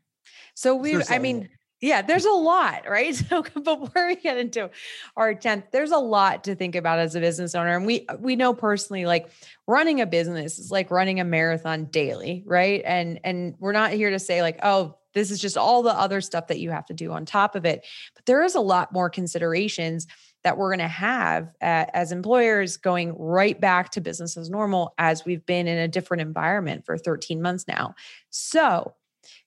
So 0.55 0.75
we, 0.75 1.03
I 1.09 1.19
mean, 1.19 1.49
yeah, 1.83 2.01
there's 2.01 2.25
a 2.25 2.31
lot, 2.31 2.89
right? 2.89 3.13
So 3.33 3.43
before 3.43 4.07
we 4.07 4.17
get 4.17 4.37
into 4.39 4.71
our 5.17 5.35
10th, 5.35 5.71
there's 5.73 5.91
a 5.91 5.99
lot 5.99 6.45
to 6.45 6.55
think 6.55 6.77
about 6.77 6.99
as 6.99 7.15
a 7.15 7.21
business 7.21 7.55
owner. 7.55 7.75
And 7.77 7.87
we 7.87 8.07
we 8.19 8.37
know 8.37 8.55
personally, 8.55 9.07
like 9.07 9.31
running 9.67 10.01
a 10.01 10.07
business 10.07 10.59
is 10.59 10.71
like 10.71 10.91
running 10.91 11.19
a 11.19 11.25
marathon 11.25 11.87
daily, 11.87 12.43
right? 12.47 12.83
And 12.85 13.21
and 13.25 13.55
we're 13.59 13.73
not 13.73 13.93
here 13.93 14.11
to 14.11 14.19
say, 14.19 14.43
like, 14.43 14.61
oh, 14.63 14.97
this 15.15 15.31
is 15.31 15.41
just 15.41 15.57
all 15.57 15.83
the 15.83 15.99
other 15.99 16.21
stuff 16.21 16.49
that 16.49 16.59
you 16.59 16.71
have 16.71 16.87
to 16.87 16.95
do 16.95 17.11
on 17.13 17.25
top 17.25 17.55
of 17.55 17.65
it. 17.65 17.87
But 18.15 18.27
there 18.27 18.43
is 18.43 18.55
a 18.55 18.61
lot 18.61 18.93
more 18.93 19.11
considerations 19.11 20.07
that 20.45 20.57
we're 20.57 20.71
going 20.71 20.81
to 20.81 20.89
have 20.89 21.49
uh, 21.63 21.87
as 21.95 22.13
employers 22.13 22.77
going 22.77 23.17
right 23.19 23.61
back 23.61 23.91
to 23.91 24.01
business 24.01 24.37
as 24.37 24.51
normal 24.51 24.95
as 24.99 25.25
we've 25.25 25.47
been 25.47 25.67
in 25.67 25.79
a 25.79 25.89
different 25.89 26.21
environment 26.21 26.85
for 26.85 26.99
13 26.99 27.41
months 27.41 27.67
now. 27.67 27.95
So, 28.31 28.95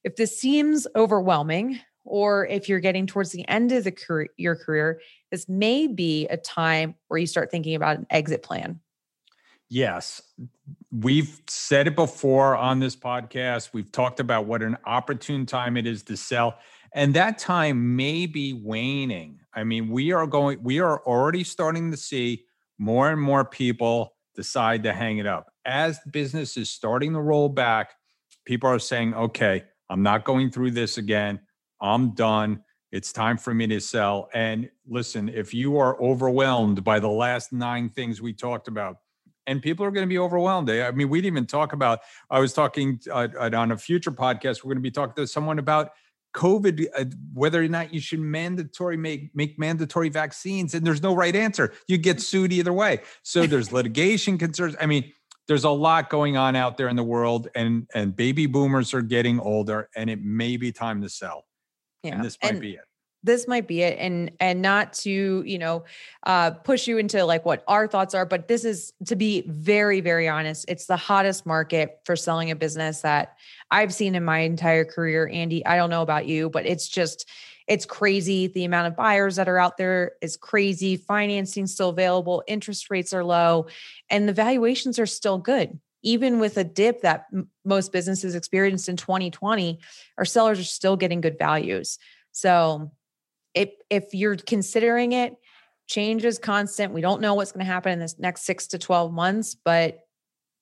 if 0.04 0.16
this 0.16 0.40
seems 0.40 0.88
overwhelming, 0.96 1.80
or 2.06 2.46
if 2.48 2.70
you're 2.70 2.80
getting 2.80 3.08
towards 3.08 3.32
the 3.32 3.48
end 3.48 3.72
of 3.72 3.84
the 3.84 3.92
career, 3.92 4.30
your 4.38 4.56
career, 4.56 5.02
this 5.32 5.50
may 5.50 5.88
be 5.88 6.28
a 6.28 6.38
time 6.38 6.96
where 7.08 7.20
you 7.20 7.28
start 7.28 7.52
thinking 7.52 7.76
about 7.76 7.98
an 7.98 8.08
exit 8.10 8.44
plan. 8.44 8.80
Yes. 9.70 10.22
We've 10.92 11.42
said 11.48 11.88
it 11.88 11.96
before 11.96 12.56
on 12.56 12.80
this 12.80 12.96
podcast. 12.96 13.72
We've 13.74 13.92
talked 13.92 14.20
about 14.20 14.46
what 14.46 14.62
an 14.62 14.78
opportune 14.86 15.46
time 15.46 15.76
it 15.76 15.88
is 15.88 16.04
to 16.04 16.16
sell. 16.16 16.60
And 16.94 17.14
that 17.16 17.38
time 17.40 17.96
may 17.96 18.26
be 18.26 18.54
waning. 18.54 19.40
I 19.54 19.64
mean, 19.64 19.90
we 19.90 20.14
are 20.14 20.28
going, 20.28 20.64
we 20.64 20.80
are 20.80 21.00
already 21.06 21.44
starting 21.44 21.92
to 21.92 21.98
see 21.98 22.46
more 22.78 23.10
and 23.10 23.20
more 23.20 23.44
people 23.44 24.14
decide 24.36 24.84
to 24.84 24.94
hang 24.94 25.18
it 25.18 25.26
up. 25.26 25.52
As 25.66 26.00
business 26.12 26.58
is 26.58 26.70
starting 26.70 27.14
to 27.14 27.20
roll 27.20 27.50
back, 27.50 27.96
people 28.46 28.70
are 28.70 28.80
saying, 28.80 29.14
okay, 29.14 29.64
I'm 29.90 30.04
not 30.04 30.26
going 30.26 30.52
through 30.52 30.72
this 30.72 30.98
again. 30.98 31.40
I'm 31.82 32.12
done. 32.12 32.64
It's 32.92 33.12
time 33.12 33.38
for 33.38 33.54
me 33.54 33.68
to 33.68 33.80
sell. 33.80 34.30
And 34.34 34.70
listen, 34.88 35.30
if 35.30 35.54
you 35.54 35.78
are 35.78 36.02
overwhelmed 36.02 36.84
by 36.84 37.00
the 37.00 37.10
last 37.10 37.52
nine 37.52 37.90
things 37.90 38.22
we 38.22 38.34
talked 38.34 38.68
about, 38.68 38.98
and 39.48 39.62
people 39.62 39.86
are 39.86 39.92
going 39.92 40.06
to 40.06 40.10
be 40.10 40.18
overwhelmed. 40.18 40.70
I 40.70 40.90
mean, 40.92 41.10
we 41.10 41.20
didn't 41.20 41.34
even 41.34 41.46
talk 41.46 41.74
about, 41.74 42.00
I 42.32 42.40
was 42.40 42.54
talking 42.54 43.00
uh, 43.12 43.28
on 43.54 43.72
a 43.72 43.78
future 43.78 44.12
podcast, 44.12 44.64
we're 44.64 44.70
going 44.70 44.78
to 44.78 44.82
be 44.82 44.92
talking 44.92 45.14
to 45.16 45.28
someone 45.28 45.60
about 45.60 45.92
COVID, 46.36 46.88
uh, 46.98 47.06
whether 47.34 47.64
or 47.64 47.68
not 47.68 47.94
you 47.94 48.00
should 48.00 48.20
mandatory 48.20 48.98
make 48.98 49.34
make 49.34 49.58
mandatory 49.58 50.10
vaccines, 50.10 50.74
and 50.74 50.86
there's 50.86 51.02
no 51.02 51.16
right 51.16 51.36
answer. 51.36 51.74
You 51.88 51.98
get 51.98 52.22
sued 52.22 52.52
either 52.52 52.74
way. 52.74 53.00
So 53.24 53.48
there's 53.48 53.72
litigation 53.72 54.38
concerns. 54.38 54.76
I 54.80 54.86
mean, 54.86 55.12
there's 55.48 55.64
a 55.64 55.70
lot 55.70 56.10
going 56.10 56.36
on 56.36 56.56
out 56.56 56.76
there 56.78 56.90
in 56.90 56.98
the 56.98 57.04
world, 57.04 57.48
and 57.56 57.88
and 57.96 58.16
baby 58.16 58.48
boomers 58.48 58.94
are 58.94 59.02
getting 59.02 59.40
older, 59.40 59.90
and 59.96 60.10
it 60.10 60.22
may 60.22 60.58
be 60.58 60.74
time 60.74 61.02
to 61.02 61.10
sell. 61.10 61.46
Yeah. 62.06 62.16
And 62.16 62.24
this 62.24 62.38
might 62.42 62.52
and 62.52 62.62
be 62.62 62.74
it. 62.74 62.82
This 63.24 63.48
might 63.48 63.68
be 63.68 63.82
it. 63.82 63.98
And 64.00 64.32
and 64.40 64.62
not 64.62 64.94
to, 64.94 65.44
you 65.46 65.58
know, 65.58 65.86
uh 66.26 66.52
push 66.52 66.88
you 66.88 66.98
into 67.00 67.26
like 67.26 67.44
what 67.44 67.64
our 67.68 67.88
thoughts 67.88 68.14
are, 68.14 68.26
but 68.26 68.48
this 68.48 68.64
is 68.64 68.94
to 69.06 69.16
be 69.16 69.44
very, 69.48 70.00
very 70.00 70.28
honest, 70.28 70.66
it's 70.68 70.86
the 70.86 70.98
hottest 70.98 71.46
market 71.46 72.00
for 72.06 72.16
selling 72.16 72.52
a 72.52 72.56
business 72.56 73.02
that 73.02 73.38
I've 73.72 73.94
seen 73.94 74.16
in 74.16 74.24
my 74.24 74.40
entire 74.40 74.86
career. 74.86 75.28
Andy, 75.32 75.66
I 75.66 75.76
don't 75.76 75.90
know 75.90 76.04
about 76.04 76.28
you, 76.28 76.50
but 76.50 76.66
it's 76.66 76.88
just 76.88 77.28
it's 77.68 77.86
crazy. 77.86 78.46
The 78.46 78.64
amount 78.64 78.88
of 78.88 78.96
buyers 78.96 79.38
that 79.38 79.48
are 79.48 79.58
out 79.58 79.78
there 79.78 80.12
is 80.22 80.38
crazy. 80.38 80.98
Financing 80.98 81.66
still 81.66 81.90
available, 81.90 82.44
interest 82.48 82.92
rates 82.92 83.12
are 83.12 83.24
low, 83.24 83.66
and 84.10 84.30
the 84.30 84.34
valuations 84.34 85.00
are 85.00 85.08
still 85.08 85.40
good 85.40 85.80
even 86.06 86.40
with 86.40 86.58
a 86.58 86.64
dip 86.64 87.02
that 87.02 87.26
m- 87.34 87.50
most 87.66 87.92
businesses 87.92 88.36
experienced 88.36 88.88
in 88.88 88.96
2020, 88.96 89.80
our 90.18 90.24
sellers 90.24 90.60
are 90.60 90.64
still 90.64 90.96
getting 90.96 91.20
good 91.20 91.38
values. 91.38 91.98
So 92.32 92.92
if 93.54 93.72
if 93.90 94.14
you're 94.14 94.38
considering 94.38 95.12
it, 95.12 95.36
change 95.88 96.24
is 96.24 96.38
constant. 96.38 96.94
We 96.94 97.02
don't 97.02 97.22
know 97.22 97.34
what's 97.34 97.52
going 97.52 97.66
to 97.66 97.72
happen 97.72 97.92
in 97.92 98.00
this 98.00 98.18
next 98.20 98.46
6 98.46 98.68
to 98.68 98.80
12 98.80 99.12
months, 99.12 99.56
but 99.56 100.00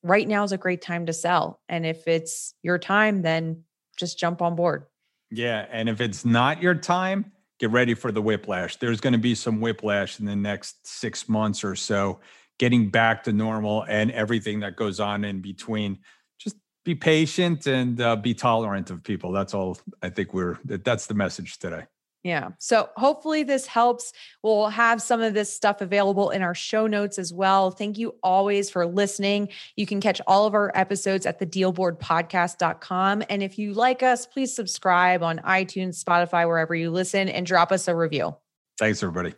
right 0.02 0.28
now 0.28 0.44
is 0.44 0.52
a 0.52 0.58
great 0.58 0.82
time 0.82 1.06
to 1.06 1.14
sell. 1.14 1.62
And 1.70 1.86
if 1.86 2.08
it's 2.08 2.56
your 2.64 2.80
time, 2.80 3.22
then 3.22 3.64
just 3.98 4.18
jump 4.18 4.42
on 4.42 4.56
board. 4.56 4.86
Yeah. 5.30 5.66
And 5.72 5.90
if 5.90 6.02
it's 6.02 6.26
not 6.26 6.62
your 6.62 6.76
time, 6.76 7.32
get 7.60 7.72
ready 7.72 7.94
for 7.94 8.12
the 8.12 8.22
whiplash. 8.22 8.78
There's 8.78 9.00
going 9.00 9.14
to 9.14 9.20
be 9.20 9.36
some 9.36 9.62
whiplash 9.62 10.20
in 10.20 10.26
the 10.26 10.36
next 10.36 10.86
six 10.86 11.30
months 11.30 11.64
or 11.64 11.76
so, 11.76 12.20
getting 12.60 12.90
back 12.90 13.24
to 13.24 13.34
normal 13.34 13.84
and 13.88 14.12
everything 14.12 14.60
that 14.62 14.76
goes 14.76 15.00
on 15.00 15.24
in 15.24 15.42
between. 15.42 16.00
Just 16.40 16.56
be 16.86 16.96
patient 16.96 17.66
and 17.68 18.00
uh, 18.00 18.16
be 18.16 18.34
tolerant 18.34 18.90
of 18.90 19.04
people. 19.04 19.32
That's 19.32 19.54
all 19.54 19.78
I 20.02 20.10
think 20.10 20.34
we're, 20.34 20.60
that's 20.64 21.08
the 21.08 21.14
message 21.14 21.60
today. 21.60 21.86
Yeah. 22.24 22.52
So 22.58 22.90
hopefully 22.96 23.44
this 23.44 23.68
helps. 23.68 24.14
We'll 24.44 24.70
have 24.70 25.02
some 25.02 25.22
of 25.22 25.34
this 25.34 25.54
stuff 25.54 25.82
available 25.82 26.30
in 26.30 26.42
our 26.42 26.56
show 26.56 26.88
notes 26.88 27.20
as 27.20 27.34
well. 27.34 27.70
Thank 27.70 27.98
you 27.98 28.16
always 28.24 28.70
for 28.70 28.86
listening. 28.86 29.50
You 29.76 29.86
can 29.86 30.00
catch 30.00 30.22
all 30.26 30.46
of 30.46 30.54
our 30.54 30.72
episodes 30.74 31.26
at 31.26 31.40
the 31.40 31.46
thedealboardpodcast.com. 31.46 33.24
And 33.30 33.44
if 33.44 33.60
you 33.60 33.74
like 33.74 34.04
us, 34.04 34.26
please 34.26 34.56
subscribe 34.56 35.22
on 35.22 35.40
iTunes, 35.40 36.02
Spotify, 36.02 36.48
wherever 36.48 36.74
you 36.74 36.92
listen, 36.92 37.28
and 37.28 37.46
drop 37.46 37.74
us 37.74 37.90
a 37.90 37.96
review. 37.96 38.36
Thanks, 38.80 39.04
everybody. 39.04 39.34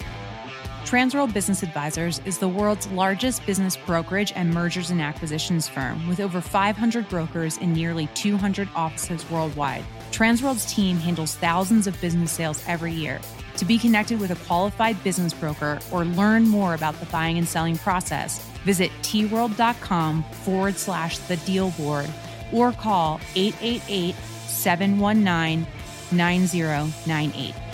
Transworld 0.86 1.34
Business 1.34 1.63
Advisors 1.63 2.21
is 2.26 2.38
the 2.38 2.48
world's 2.48 2.86
largest 2.89 3.43
business 3.48 3.76
brokerage 3.76 4.32
and 4.36 4.54
mergers 4.54 4.91
and 4.91 5.02
acquisitions 5.02 5.67
firm 5.67 6.08
with 6.08 6.19
over 6.19 6.39
500 6.39 7.10
brokers 7.10 7.58
in 7.58 7.74
nearly 7.74 8.06
200 8.13 8.69
offices 8.76 9.28
worldwide. 9.32 9.84
Transworld's 10.12 10.71
team 10.71 10.98
handles 10.98 11.34
thousands 11.38 11.88
of 11.88 12.00
business 12.02 12.32
sales 12.32 12.63
every 12.67 12.91
year. 12.91 13.19
To 13.58 13.65
be 13.65 13.80
connected 13.80 14.19
with 14.19 14.30
a 14.30 14.45
qualified 14.45 15.04
business 15.04 15.34
broker 15.34 15.80
or 15.91 16.06
learn 16.06 16.48
more 16.48 16.76
about 16.76 17.00
the 17.00 17.08
buying 17.08 17.39
and 17.39 17.48
selling 17.48 17.80
process, 17.80 18.39
visit 18.63 18.91
tworld.com 19.02 20.21
forward 20.43 20.76
slash 20.76 21.17
the 21.17 21.38
deal 21.38 21.71
board 21.71 22.08
or 22.54 22.71
call 22.71 23.19
888 23.36 24.13
719 24.45 25.65
9098. 26.12 27.64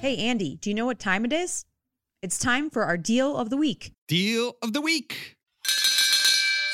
Hey, 0.00 0.16
Andy, 0.18 0.54
do 0.60 0.70
you 0.70 0.76
know 0.76 0.86
what 0.86 1.00
time 1.00 1.24
it 1.24 1.32
is? 1.32 1.64
It's 2.22 2.38
time 2.38 2.70
for 2.70 2.84
our 2.84 2.96
deal 2.96 3.36
of 3.36 3.50
the 3.50 3.56
week. 3.56 3.94
Deal 4.06 4.56
of 4.62 4.72
the 4.72 4.80
week. 4.80 5.36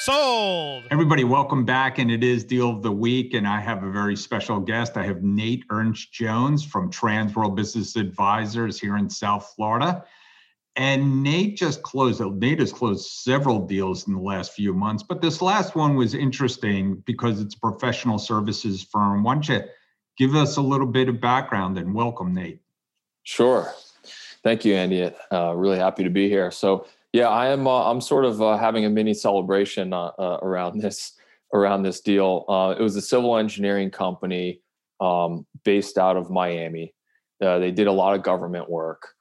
Sold. 0.03 0.85
Everybody, 0.91 1.25
welcome 1.25 1.65
back. 1.65 1.99
And 1.99 2.11
it 2.11 2.23
is 2.23 2.45
Deal 2.45 2.69
of 2.69 2.83
the 2.83 2.93
Week. 2.93 3.33
And 3.33 3.49
I 3.49 3.63
have 3.63 3.83
a 3.83 3.91
very 3.91 4.15
special 4.15 4.61
guest. 4.61 4.99
I 4.99 5.07
have 5.07 5.23
Nate 5.23 5.65
Ernst 5.71 6.13
Jones 6.13 6.63
from 6.67 6.91
Transworld 6.91 7.55
Business 7.55 7.97
Advisors 7.97 8.79
here 8.79 8.99
in 8.99 9.09
South 9.09 9.51
Florida. 9.57 10.05
And 10.77 11.23
Nate 11.23 11.57
just 11.57 11.83
closed, 11.83 12.21
Nate 12.21 12.59
has 12.61 12.75
closed 12.75 13.07
several 13.07 13.67
deals 13.67 14.07
in 14.07 14.13
the 14.13 14.21
last 14.21 14.53
few 14.53 14.75
months, 14.75 15.03
but 15.03 15.23
this 15.23 15.41
last 15.41 15.75
one 15.75 15.97
was 15.97 16.13
interesting 16.13 17.03
because 17.07 17.41
it's 17.41 17.55
a 17.55 17.61
professional 17.61 18.19
services 18.19 18.83
firm. 18.83 19.23
Why 19.23 19.35
don't 19.35 19.49
you 19.49 19.63
give 20.19 20.35
us 20.35 20.59
a 20.59 20.63
little 20.63 20.87
bit 20.87 21.09
of 21.09 21.23
background 21.23 21.79
and 21.79 21.95
welcome, 21.95 22.35
Nate? 22.35 22.61
Sure. 23.25 23.73
Thank 24.43 24.65
you, 24.67 24.75
Andy. 24.75 25.11
Uh, 25.33 25.55
really 25.55 25.79
happy 25.79 26.05
to 26.05 26.11
be 26.11 26.29
here. 26.29 26.51
So, 26.51 26.87
yeah, 27.15 27.29
I 27.29 27.49
am. 27.49 27.67
Uh, 27.67 27.91
I'm 27.91 28.01
sort 28.01 28.27
of 28.27 28.43
uh, 28.43 28.59
having 28.59 28.85
a 28.85 28.91
mini 28.91 29.15
celebration 29.15 29.93
uh, 29.93 30.11
uh, 30.19 30.39
around 30.43 30.79
this 30.83 31.13
around 31.53 31.83
this 31.83 32.01
deal. 32.01 32.45
Uh, 32.49 32.75
it 32.79 32.83
was 32.83 32.95
a 32.97 33.01
civil 33.01 33.37
engineering 33.39 33.91
company 33.91 34.61
um, 35.01 35.47
based 35.65 35.97
out 35.97 36.17
of 36.17 36.31
Miami. 36.31 36.93
they 37.41 37.71
did 37.71 37.87
a 37.87 37.93
lot 37.93 38.15
of 38.15 38.23
government 38.23 38.69
work, 38.69 39.15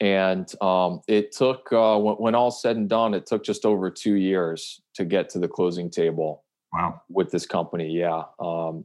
and 0.00 0.52
um, 0.60 1.00
it 1.08 1.32
took 1.32 1.70
when, 1.70 2.16
when 2.16 2.34
all 2.34 2.50
said 2.50 2.76
and 2.76 2.88
done, 2.88 3.14
it 3.14 3.24
took 3.24 3.44
just 3.44 3.64
over 3.64 3.90
two 3.90 4.14
years 4.14 4.82
to 4.94 5.04
get 5.04 5.30
to 5.30 5.38
the 5.38 5.48
closing 5.48 5.90
table. 5.90 6.44
Wow. 6.72 7.00
With 7.08 7.30
this 7.30 7.46
company, 7.46 7.88
yeah. 7.90 8.24
Um, 8.38 8.84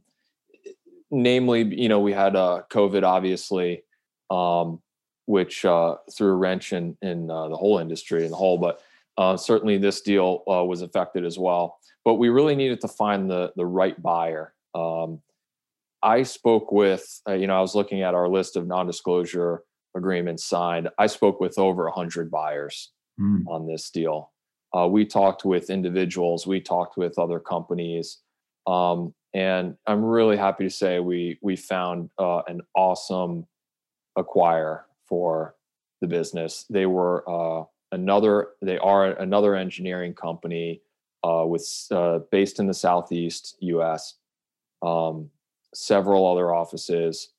namely, 1.10 1.62
you 1.62 1.90
know, 1.90 2.00
we 2.00 2.12
had 2.12 2.34
a 2.34 2.64
COVID, 2.70 3.02
obviously, 3.02 3.82
um, 4.30 4.80
which 5.26 5.64
uh, 5.64 5.96
threw 6.12 6.32
a 6.32 6.36
wrench 6.36 6.72
in 6.72 6.96
in 7.02 7.30
uh, 7.30 7.48
the 7.48 7.56
whole 7.56 7.78
industry 7.78 8.24
in 8.24 8.30
the 8.30 8.36
whole. 8.36 8.58
But 8.58 8.80
uh, 9.16 9.36
certainly, 9.36 9.78
this 9.78 10.00
deal 10.00 10.42
uh, 10.50 10.64
was 10.64 10.82
affected 10.82 11.24
as 11.24 11.38
well. 11.38 11.78
But 12.04 12.14
we 12.14 12.28
really 12.28 12.56
needed 12.56 12.80
to 12.82 12.88
find 12.88 13.30
the 13.30 13.52
the 13.56 13.66
right 13.66 14.00
buyer. 14.02 14.54
Um, 14.74 15.20
I 16.02 16.22
spoke 16.22 16.70
with, 16.70 17.22
uh, 17.26 17.32
you 17.32 17.46
know, 17.46 17.56
I 17.56 17.60
was 17.62 17.74
looking 17.74 18.02
at 18.02 18.14
our 18.14 18.28
list 18.28 18.56
of 18.56 18.66
non-disclosure 18.66 19.62
agreements 19.96 20.44
signed. 20.44 20.90
I 20.98 21.06
spoke 21.06 21.40
with 21.40 21.58
over 21.58 21.88
hundred 21.88 22.30
buyers 22.30 22.92
mm. 23.18 23.42
on 23.48 23.66
this 23.66 23.90
deal. 23.90 24.32
Uh, 24.76 24.88
we 24.88 25.06
talked 25.06 25.44
with 25.44 25.70
individuals. 25.70 26.46
We 26.46 26.60
talked 26.60 26.98
with 26.98 27.18
other 27.18 27.38
companies. 27.38 28.18
Um, 28.66 29.14
and 29.32 29.76
I'm 29.86 30.04
really 30.04 30.36
happy 30.36 30.64
to 30.64 30.70
say 30.70 31.00
we 31.00 31.38
we 31.42 31.56
found 31.56 32.10
an 32.18 32.60
awesome 32.76 33.46
acquire 34.16 34.86
for 35.04 35.54
the 36.00 36.06
business. 36.06 36.64
They 36.70 36.86
were 36.86 37.28
uh, 37.28 37.64
another. 37.92 38.48
They 38.62 38.78
are 38.78 39.12
another 39.12 39.54
engineering 39.54 40.14
company 40.14 40.82
uh, 41.22 41.44
with 41.46 41.66
uh, 41.90 42.20
based 42.30 42.58
in 42.58 42.66
the 42.66 42.74
southeast 42.74 43.56
U.S. 43.60 44.14
Um, 44.82 45.30
several 45.74 46.30
other 46.30 46.54
offices, 46.54 47.30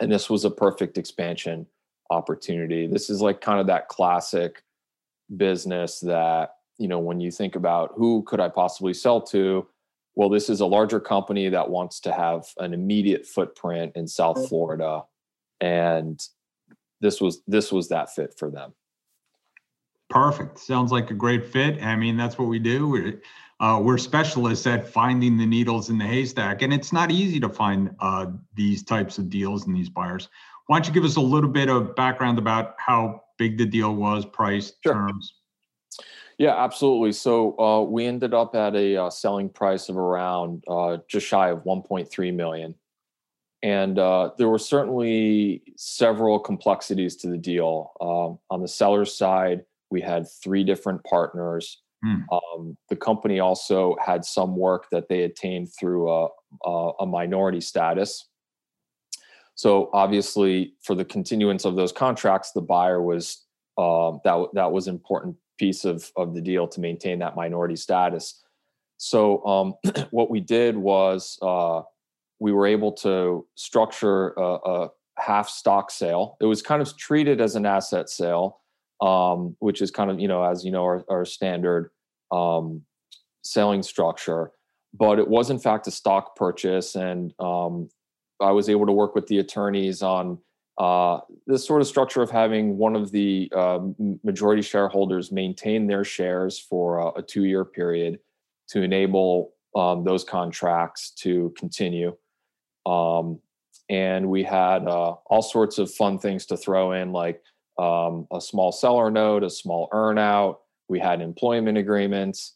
and 0.00 0.10
this 0.10 0.30
was 0.30 0.44
a 0.44 0.50
perfect 0.50 0.98
expansion 0.98 1.66
opportunity. 2.10 2.86
This 2.86 3.10
is 3.10 3.20
like 3.20 3.40
kind 3.40 3.60
of 3.60 3.66
that 3.66 3.88
classic 3.88 4.62
business 5.36 6.00
that 6.00 6.54
you 6.78 6.88
know 6.88 6.98
when 6.98 7.20
you 7.20 7.30
think 7.30 7.56
about 7.56 7.92
who 7.96 8.22
could 8.22 8.40
I 8.40 8.48
possibly 8.48 8.94
sell 8.94 9.20
to. 9.22 9.66
Well, 10.14 10.28
this 10.28 10.50
is 10.50 10.60
a 10.60 10.66
larger 10.66 10.98
company 10.98 11.48
that 11.48 11.70
wants 11.70 12.00
to 12.00 12.12
have 12.12 12.46
an 12.58 12.74
immediate 12.74 13.24
footprint 13.24 13.92
in 13.94 14.08
South 14.08 14.48
Florida 14.48 15.04
and 15.60 16.20
this 17.00 17.20
was 17.20 17.42
this 17.46 17.72
was 17.72 17.88
that 17.88 18.14
fit 18.14 18.34
for 18.38 18.50
them. 18.50 18.72
Perfect. 20.10 20.58
Sounds 20.58 20.90
like 20.90 21.10
a 21.10 21.14
great 21.14 21.46
fit. 21.46 21.82
I 21.82 21.96
mean 21.96 22.16
that's 22.16 22.38
what 22.38 22.48
we 22.48 22.58
do. 22.58 22.88
We're, 22.88 23.20
uh, 23.60 23.80
we're 23.82 23.98
specialists 23.98 24.66
at 24.66 24.86
finding 24.86 25.36
the 25.36 25.46
needles 25.46 25.90
in 25.90 25.98
the 25.98 26.06
haystack 26.06 26.62
and 26.62 26.72
it's 26.72 26.92
not 26.92 27.10
easy 27.10 27.40
to 27.40 27.48
find 27.48 27.94
uh, 28.00 28.26
these 28.54 28.82
types 28.82 29.18
of 29.18 29.28
deals 29.28 29.66
and 29.66 29.76
these 29.76 29.90
buyers. 29.90 30.28
Why 30.66 30.76
don't 30.76 30.86
you 30.86 30.94
give 30.94 31.04
us 31.04 31.16
a 31.16 31.20
little 31.20 31.50
bit 31.50 31.68
of 31.68 31.94
background 31.94 32.38
about 32.38 32.74
how 32.78 33.22
big 33.36 33.58
the 33.58 33.66
deal 33.66 33.94
was 33.94 34.24
price 34.24 34.72
sure. 34.82 34.94
terms? 34.94 35.34
Yeah 36.38 36.56
absolutely. 36.56 37.12
So 37.12 37.58
uh, 37.58 37.82
we 37.82 38.06
ended 38.06 38.32
up 38.32 38.54
at 38.54 38.74
a 38.74 38.96
uh, 38.96 39.10
selling 39.10 39.50
price 39.50 39.88
of 39.88 39.98
around 39.98 40.64
uh, 40.68 40.98
just 41.06 41.26
shy 41.26 41.50
of 41.50 41.64
1.3 41.64 42.34
million 42.34 42.74
and 43.62 43.98
uh, 43.98 44.30
there 44.38 44.48
were 44.48 44.58
certainly 44.58 45.62
several 45.76 46.38
complexities 46.38 47.16
to 47.16 47.28
the 47.28 47.36
deal. 47.36 47.92
Um, 48.00 48.38
on 48.50 48.62
the 48.62 48.68
seller's 48.68 49.16
side, 49.16 49.64
we 49.90 50.00
had 50.00 50.26
three 50.42 50.64
different 50.64 51.02
partners. 51.04 51.82
Hmm. 52.04 52.22
Um, 52.30 52.76
the 52.88 52.96
company 52.96 53.40
also 53.40 53.96
had 54.04 54.24
some 54.24 54.56
work 54.56 54.86
that 54.92 55.08
they 55.08 55.22
attained 55.22 55.68
through 55.78 56.10
a, 56.10 56.28
a, 56.64 56.90
a 57.00 57.06
minority 57.06 57.60
status. 57.60 58.26
So 59.56 59.90
obviously, 59.92 60.74
for 60.82 60.94
the 60.94 61.04
continuance 61.04 61.64
of 61.64 61.74
those 61.74 61.90
contracts, 61.90 62.52
the 62.52 62.60
buyer 62.60 63.02
was 63.02 63.44
uh, 63.76 64.12
that 64.24 64.48
that 64.54 64.70
was 64.70 64.86
important 64.86 65.34
piece 65.58 65.84
of 65.84 66.12
of 66.16 66.34
the 66.34 66.40
deal 66.40 66.68
to 66.68 66.80
maintain 66.80 67.18
that 67.18 67.34
minority 67.34 67.74
status. 67.74 68.44
So 68.98 69.44
um, 69.44 69.74
what 70.12 70.30
we 70.30 70.38
did 70.38 70.76
was 70.76 71.38
uh, 71.42 71.82
we 72.40 72.52
were 72.52 72.66
able 72.66 72.92
to 72.92 73.46
structure 73.54 74.30
a, 74.30 74.42
a, 74.42 74.88
half 75.18 75.48
stock 75.48 75.90
sale. 75.90 76.36
It 76.40 76.46
was 76.46 76.62
kind 76.62 76.80
of 76.80 76.96
treated 76.96 77.40
as 77.40 77.56
an 77.56 77.66
asset 77.66 78.08
sale, 78.08 78.60
um, 79.00 79.56
which 79.58 79.82
is 79.82 79.90
kind 79.90 80.12
of 80.12 80.20
you 80.20 80.28
know 80.28 80.44
as 80.44 80.64
you 80.64 80.70
know 80.70 80.84
our, 80.84 81.04
our 81.08 81.24
standard 81.24 81.90
um, 82.30 82.82
selling 83.42 83.82
structure. 83.82 84.52
But 84.94 85.18
it 85.18 85.26
was 85.26 85.50
in 85.50 85.58
fact 85.58 85.88
a 85.88 85.90
stock 85.90 86.36
purchase, 86.36 86.94
and 86.94 87.34
um, 87.40 87.90
I 88.40 88.52
was 88.52 88.68
able 88.68 88.86
to 88.86 88.92
work 88.92 89.16
with 89.16 89.26
the 89.26 89.40
attorneys 89.40 90.02
on 90.02 90.38
uh, 90.78 91.18
this 91.46 91.66
sort 91.66 91.80
of 91.80 91.88
structure 91.88 92.22
of 92.22 92.30
having 92.30 92.78
one 92.78 92.94
of 92.94 93.10
the 93.10 93.50
uh, 93.54 93.80
majority 94.22 94.62
shareholders 94.62 95.32
maintain 95.32 95.88
their 95.88 96.04
shares 96.04 96.58
for 96.58 96.98
a, 96.98 97.18
a 97.18 97.22
two-year 97.22 97.64
period 97.64 98.20
to 98.68 98.82
enable 98.82 99.52
um, 99.74 100.04
those 100.04 100.22
contracts 100.22 101.10
to 101.10 101.52
continue. 101.58 102.16
Um, 102.88 103.40
and 103.90 104.28
we 104.28 104.42
had 104.42 104.86
uh, 104.86 105.14
all 105.26 105.42
sorts 105.42 105.78
of 105.78 105.90
fun 105.92 106.18
things 106.18 106.46
to 106.46 106.56
throw 106.56 106.92
in, 106.92 107.12
like 107.12 107.42
um, 107.78 108.26
a 108.32 108.40
small 108.40 108.72
seller 108.72 109.10
note, 109.10 109.44
a 109.44 109.50
small 109.50 109.88
earnout. 109.92 110.56
We 110.88 110.98
had 110.98 111.20
employment 111.20 111.78
agreements. 111.78 112.54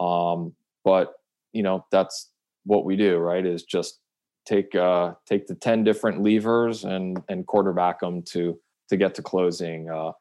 Um, 0.00 0.54
but 0.84 1.14
you 1.52 1.62
know, 1.62 1.86
that's 1.90 2.30
what 2.64 2.84
we 2.84 2.96
do, 2.96 3.18
right? 3.18 3.44
Is 3.44 3.62
just 3.62 4.00
take 4.46 4.74
uh, 4.74 5.14
take 5.26 5.46
the 5.46 5.54
ten 5.54 5.84
different 5.84 6.22
levers 6.22 6.84
and 6.84 7.22
and 7.28 7.46
quarterback 7.46 8.00
them 8.00 8.22
to 8.30 8.58
to 8.88 8.96
get 8.96 9.14
to 9.14 9.22
closing. 9.22 9.88
Uh, 9.88 10.12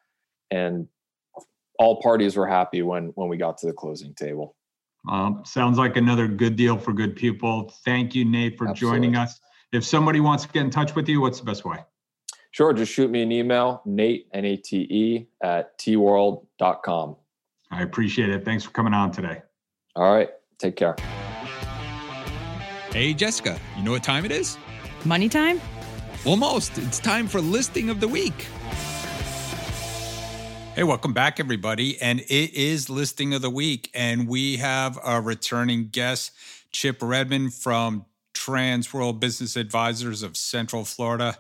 and 0.52 0.88
all 1.80 2.02
parties 2.02 2.36
were 2.36 2.47
happy 2.47 2.82
when 2.82 3.08
when 3.15 3.28
we 3.28 3.38
got 3.38 3.58
to 3.60 3.67
the 3.67 3.73
closing 3.73 4.13
table. 4.13 4.56
Um, 5.10 5.41
sounds 5.45 5.78
like 5.78 5.97
another 5.97 6.28
good 6.28 6.56
deal 6.56 6.78
for 6.78 6.93
good 6.93 7.15
people. 7.15 7.73
Thank 7.84 8.15
you, 8.15 8.23
Nate, 8.23 8.58
for 8.58 8.69
Absolutely. 8.69 8.99
joining 8.99 9.15
us. 9.17 9.39
If 9.73 9.83
somebody 9.83 10.19
wants 10.19 10.45
to 10.45 10.51
get 10.51 10.62
in 10.62 10.69
touch 10.69 10.93
with 10.93 11.09
you, 11.09 11.19
what's 11.19 11.39
the 11.39 11.45
best 11.45 11.65
way? 11.65 11.79
Sure, 12.51 12.73
just 12.73 12.91
shoot 12.91 13.09
me 13.09 13.23
an 13.23 13.31
email, 13.31 13.81
Nate 13.86 14.27
N 14.31 14.45
A 14.45 14.55
T 14.55 14.81
E 14.81 15.27
at 15.41 15.75
tworld.com. 15.79 17.15
I 17.71 17.81
appreciate 17.81 18.29
it. 18.29 18.45
Thanks 18.45 18.63
for 18.63 18.69
coming 18.69 18.93
on 18.93 19.12
today. 19.12 19.41
All 19.95 20.13
right, 20.13 20.29
take 20.59 20.75
care. 20.75 20.95
Hey, 22.91 23.15
Jessica, 23.15 23.59
you 23.75 23.83
know 23.83 23.89
what 23.89 24.03
time 24.03 24.25
it 24.25 24.31
is? 24.31 24.59
Money 25.05 25.27
time? 25.27 25.59
Almost. 26.23 26.77
It's 26.77 26.99
time 26.99 27.27
for 27.27 27.41
listing 27.41 27.89
of 27.89 27.99
the 27.99 28.07
week. 28.07 28.47
Hey, 30.75 30.83
welcome 30.83 31.13
back, 31.13 31.39
everybody. 31.39 31.99
And 31.99 32.19
it 32.19 32.53
is 32.53 32.91
listing 32.91 33.33
of 33.33 33.41
the 33.41 33.49
week. 33.49 33.89
And 33.95 34.27
we 34.27 34.57
have 34.57 34.99
a 35.03 35.19
returning 35.19 35.88
guest, 35.88 36.31
Chip 36.71 36.99
Redmond 37.01 37.55
from 37.55 38.05
Transworld 38.45 39.21
Business 39.21 39.56
Advisors 39.56 40.21
of 40.21 40.36
Central 40.36 40.84
Florida. 40.84 41.38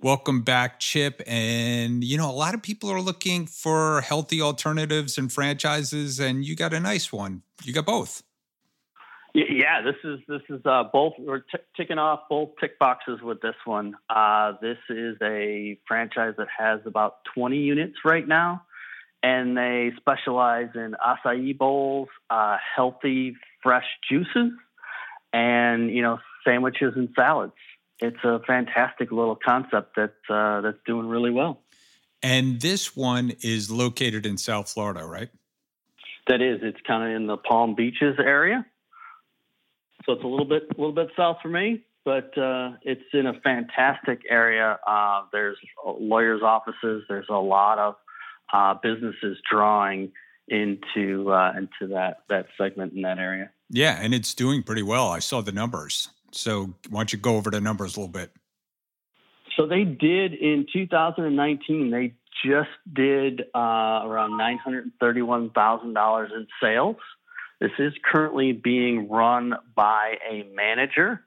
Welcome 0.00 0.40
back, 0.40 0.80
Chip. 0.80 1.20
And, 1.26 2.02
you 2.02 2.16
know, 2.16 2.30
a 2.30 2.32
lot 2.32 2.54
of 2.54 2.62
people 2.62 2.90
are 2.90 3.00
looking 3.00 3.46
for 3.46 4.00
healthy 4.00 4.40
alternatives 4.40 5.18
and 5.18 5.30
franchises, 5.30 6.18
and 6.18 6.46
you 6.46 6.56
got 6.56 6.72
a 6.72 6.80
nice 6.80 7.12
one. 7.12 7.42
You 7.62 7.74
got 7.74 7.84
both. 7.84 8.22
Yeah, 9.34 9.82
this 9.82 9.96
is 10.02 10.20
this 10.26 10.40
is 10.48 10.62
uh, 10.64 10.84
both. 10.90 11.12
We're 11.18 11.40
t- 11.40 11.58
ticking 11.76 11.98
off 11.98 12.20
both 12.30 12.50
tick 12.58 12.78
boxes 12.78 13.20
with 13.20 13.42
this 13.42 13.54
one. 13.66 13.94
Uh, 14.08 14.52
this 14.62 14.78
is 14.88 15.18
a 15.20 15.78
franchise 15.86 16.34
that 16.38 16.48
has 16.56 16.80
about 16.86 17.16
20 17.34 17.58
units 17.58 17.96
right 18.02 18.26
now, 18.26 18.62
and 19.22 19.54
they 19.54 19.92
specialize 19.98 20.70
in 20.74 20.96
acai 21.06 21.56
bowls, 21.56 22.08
uh, 22.30 22.56
healthy 22.74 23.36
fresh 23.62 23.84
juices, 24.08 24.52
and 25.34 25.90
you 25.90 26.00
know 26.00 26.18
sandwiches 26.46 26.94
and 26.96 27.08
salads. 27.14 27.52
It's 28.00 28.22
a 28.24 28.40
fantastic 28.46 29.10
little 29.10 29.36
concept 29.36 29.96
that's 29.96 30.30
uh, 30.30 30.60
that's 30.62 30.78
doing 30.86 31.08
really 31.08 31.30
well. 31.30 31.60
And 32.22 32.60
this 32.60 32.96
one 32.96 33.32
is 33.42 33.70
located 33.70 34.26
in 34.26 34.38
South 34.38 34.70
Florida, 34.70 35.04
right? 35.04 35.28
That 36.28 36.42
is, 36.42 36.60
it's 36.62 36.80
kind 36.86 37.08
of 37.08 37.16
in 37.16 37.26
the 37.26 37.36
Palm 37.36 37.74
Beaches 37.74 38.16
area. 38.18 38.66
So 40.04 40.12
it's 40.12 40.24
a 40.24 40.26
little 40.26 40.46
bit, 40.46 40.64
a 40.76 40.80
little 40.80 40.94
bit 40.94 41.08
south 41.16 41.38
for 41.42 41.48
me, 41.48 41.84
but 42.04 42.36
uh, 42.38 42.72
it's 42.82 43.02
in 43.12 43.26
a 43.26 43.40
fantastic 43.40 44.22
area. 44.28 44.78
Uh, 44.86 45.22
there's 45.32 45.56
lawyers' 45.84 46.42
offices. 46.42 47.04
There's 47.08 47.26
a 47.28 47.34
lot 47.34 47.78
of 47.78 47.94
uh, 48.52 48.74
businesses 48.82 49.38
drawing 49.50 50.12
into 50.48 51.32
uh, 51.32 51.52
into 51.56 51.92
that 51.92 52.18
that 52.28 52.46
segment 52.56 52.92
in 52.92 53.02
that 53.02 53.18
area. 53.18 53.50
Yeah, 53.68 53.98
and 54.00 54.14
it's 54.14 54.32
doing 54.34 54.62
pretty 54.62 54.82
well. 54.82 55.08
I 55.08 55.18
saw 55.18 55.40
the 55.40 55.52
numbers. 55.52 56.08
So 56.36 56.74
why 56.88 57.00
don't 57.00 57.12
you 57.12 57.18
go 57.18 57.36
over 57.36 57.50
the 57.50 57.60
numbers 57.60 57.96
a 57.96 58.00
little 58.00 58.12
bit? 58.12 58.30
So 59.56 59.66
they 59.66 59.84
did 59.84 60.34
in 60.34 60.66
2019. 60.72 61.90
They 61.90 62.14
just 62.44 62.68
did 62.92 63.40
uh, 63.54 63.58
around 64.04 64.36
nine 64.36 64.58
hundred 64.58 64.90
thirty-one 65.00 65.50
thousand 65.50 65.94
dollars 65.94 66.30
in 66.34 66.46
sales. 66.62 66.96
This 67.60 67.70
is 67.78 67.94
currently 68.04 68.52
being 68.52 69.08
run 69.08 69.54
by 69.74 70.16
a 70.30 70.42
manager. 70.54 71.22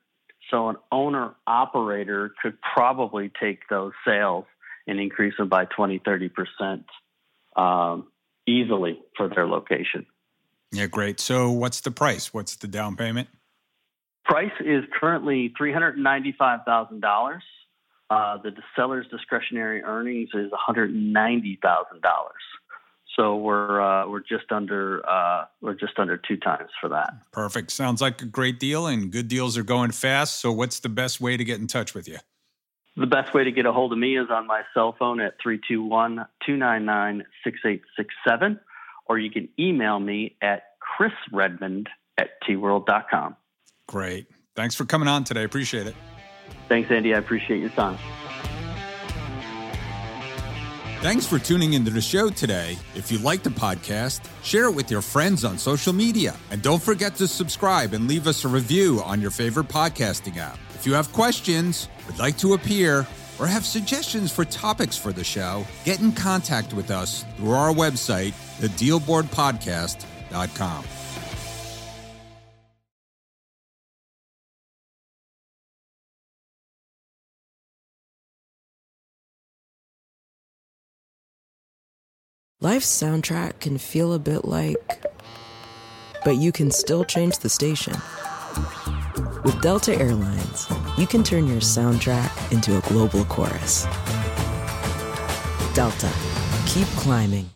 So 0.51 0.69
an 0.69 0.77
owner 0.91 1.33
operator 1.47 2.33
could 2.41 2.57
probably 2.61 3.31
take 3.41 3.67
those 3.69 3.93
sales 4.05 4.45
and 4.87 4.99
increase 4.99 5.35
them 5.37 5.49
by 5.49 5.65
20, 5.65 5.99
30% 5.99 6.83
um, 7.55 8.07
easily 8.47 8.99
for 9.15 9.27
their 9.27 9.47
location. 9.47 10.05
Yeah, 10.71 10.87
great. 10.87 11.19
So 11.19 11.51
what's 11.51 11.81
the 11.81 11.91
price? 11.91 12.33
What's 12.33 12.55
the 12.55 12.67
down 12.67 12.95
payment? 12.95 13.27
Price 14.29 14.51
is 14.59 14.83
currently 14.99 15.51
$395,000. 15.59 17.39
Uh, 18.11 18.37
the 18.37 18.51
seller's 18.75 19.07
discretionary 19.07 19.81
earnings 19.81 20.29
is 20.35 20.51
$190,000. 20.51 21.57
So 23.15 23.35
we're 23.37 23.81
uh, 23.81 24.07
we're 24.07 24.19
just 24.21 24.51
under 24.51 25.03
uh, 25.09 25.45
we're 25.61 25.73
just 25.73 25.97
under 25.97 26.15
two 26.15 26.37
times 26.37 26.69
for 26.79 26.89
that. 26.89 27.11
Perfect. 27.33 27.71
Sounds 27.71 28.01
like 28.01 28.21
a 28.21 28.25
great 28.25 28.59
deal, 28.59 28.85
and 28.85 29.11
good 29.11 29.27
deals 29.27 29.57
are 29.57 29.63
going 29.63 29.91
fast. 29.91 30.39
So, 30.39 30.51
what's 30.51 30.79
the 30.79 30.89
best 30.89 31.19
way 31.19 31.35
to 31.35 31.43
get 31.43 31.59
in 31.59 31.67
touch 31.67 31.95
with 31.95 32.07
you? 32.07 32.17
The 32.95 33.07
best 33.07 33.33
way 33.33 33.43
to 33.43 33.51
get 33.51 33.65
a 33.65 33.73
hold 33.73 33.91
of 33.91 33.97
me 33.97 34.15
is 34.15 34.27
on 34.29 34.45
my 34.45 34.61
cell 34.73 34.95
phone 34.97 35.19
at 35.19 35.33
321 35.41 36.25
299 36.45 37.25
6867, 37.43 38.59
or 39.07 39.17
you 39.17 39.31
can 39.31 39.49
email 39.59 39.99
me 39.99 40.37
at 40.41 40.63
chrisredmond 40.79 41.87
at 42.17 42.41
tworld.com. 42.47 43.35
Great. 43.89 44.27
Thanks 44.55 44.75
for 44.75 44.85
coming 44.85 45.07
on 45.07 45.23
today. 45.23 45.43
Appreciate 45.43 45.87
it. 45.87 45.95
Thanks, 46.67 46.91
Andy. 46.91 47.15
I 47.15 47.17
appreciate 47.17 47.59
your 47.59 47.71
time. 47.71 47.97
Thanks 51.01 51.25
for 51.25 51.39
tuning 51.39 51.73
into 51.73 51.89
the 51.89 52.01
show 52.01 52.29
today. 52.29 52.77
If 52.93 53.11
you 53.11 53.17
like 53.17 53.41
the 53.41 53.49
podcast, 53.49 54.21
share 54.43 54.65
it 54.65 54.75
with 54.75 54.91
your 54.91 55.01
friends 55.01 55.43
on 55.43 55.57
social 55.57 55.91
media. 55.91 56.35
And 56.51 56.61
don't 56.61 56.83
forget 56.83 57.15
to 57.15 57.27
subscribe 57.27 57.93
and 57.93 58.07
leave 58.07 58.27
us 58.27 58.45
a 58.45 58.47
review 58.47 59.01
on 59.03 59.21
your 59.21 59.31
favorite 59.31 59.69
podcasting 59.69 60.37
app. 60.37 60.59
If 60.75 60.85
you 60.85 60.93
have 60.93 61.11
questions, 61.11 61.89
would 62.05 62.19
like 62.19 62.37
to 62.37 62.53
appear, 62.53 63.07
or 63.39 63.47
have 63.47 63.65
suggestions 63.65 64.31
for 64.31 64.45
topics 64.45 64.97
for 64.97 65.11
the 65.11 65.23
show, 65.23 65.65
get 65.83 65.99
in 65.99 66.11
contact 66.11 66.75
with 66.75 66.91
us 66.91 67.25
through 67.37 67.53
our 67.53 67.73
website, 67.73 68.33
thedealboardpodcast.com. 68.59 70.85
Life's 82.61 82.87
soundtrack 82.87 83.61
can 83.61 83.77
feel 83.77 84.11
a 84.11 84.19
bit 84.19 84.43
like. 84.43 84.75
But 86.25 86.35
you 86.35 86.51
can 86.51 86.71
still 86.71 87.05
change 87.05 87.37
the 87.37 87.47
station. 87.47 87.93
With 89.45 89.61
Delta 89.61 89.97
Airlines, 89.97 90.67
you 90.97 91.07
can 91.07 91.23
turn 91.23 91.47
your 91.47 91.61
soundtrack 91.61 92.51
into 92.51 92.77
a 92.77 92.81
global 92.81 93.23
chorus. 93.23 93.83
Delta, 95.73 96.11
keep 96.65 96.87
climbing. 96.97 97.49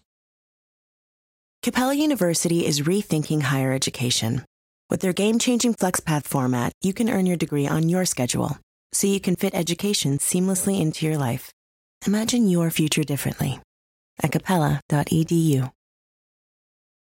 Capella 1.62 1.96
University 1.96 2.66
is 2.66 2.80
rethinking 2.80 3.42
higher 3.42 3.74
education. 3.74 4.46
With 4.90 5.02
their 5.02 5.12
game 5.12 5.38
changing 5.38 5.74
FlexPath 5.74 6.24
format, 6.24 6.72
you 6.82 6.94
can 6.94 7.10
earn 7.10 7.26
your 7.26 7.36
degree 7.36 7.68
on 7.68 7.90
your 7.90 8.06
schedule, 8.06 8.58
so 8.94 9.08
you 9.08 9.20
can 9.20 9.36
fit 9.36 9.54
education 9.54 10.20
seamlessly 10.20 10.80
into 10.80 11.06
your 11.06 11.18
life. 11.18 11.52
Imagine 12.08 12.48
your 12.48 12.72
future 12.72 13.04
differently 13.04 13.60
at 14.22 14.32
capella.edu. 14.32 15.73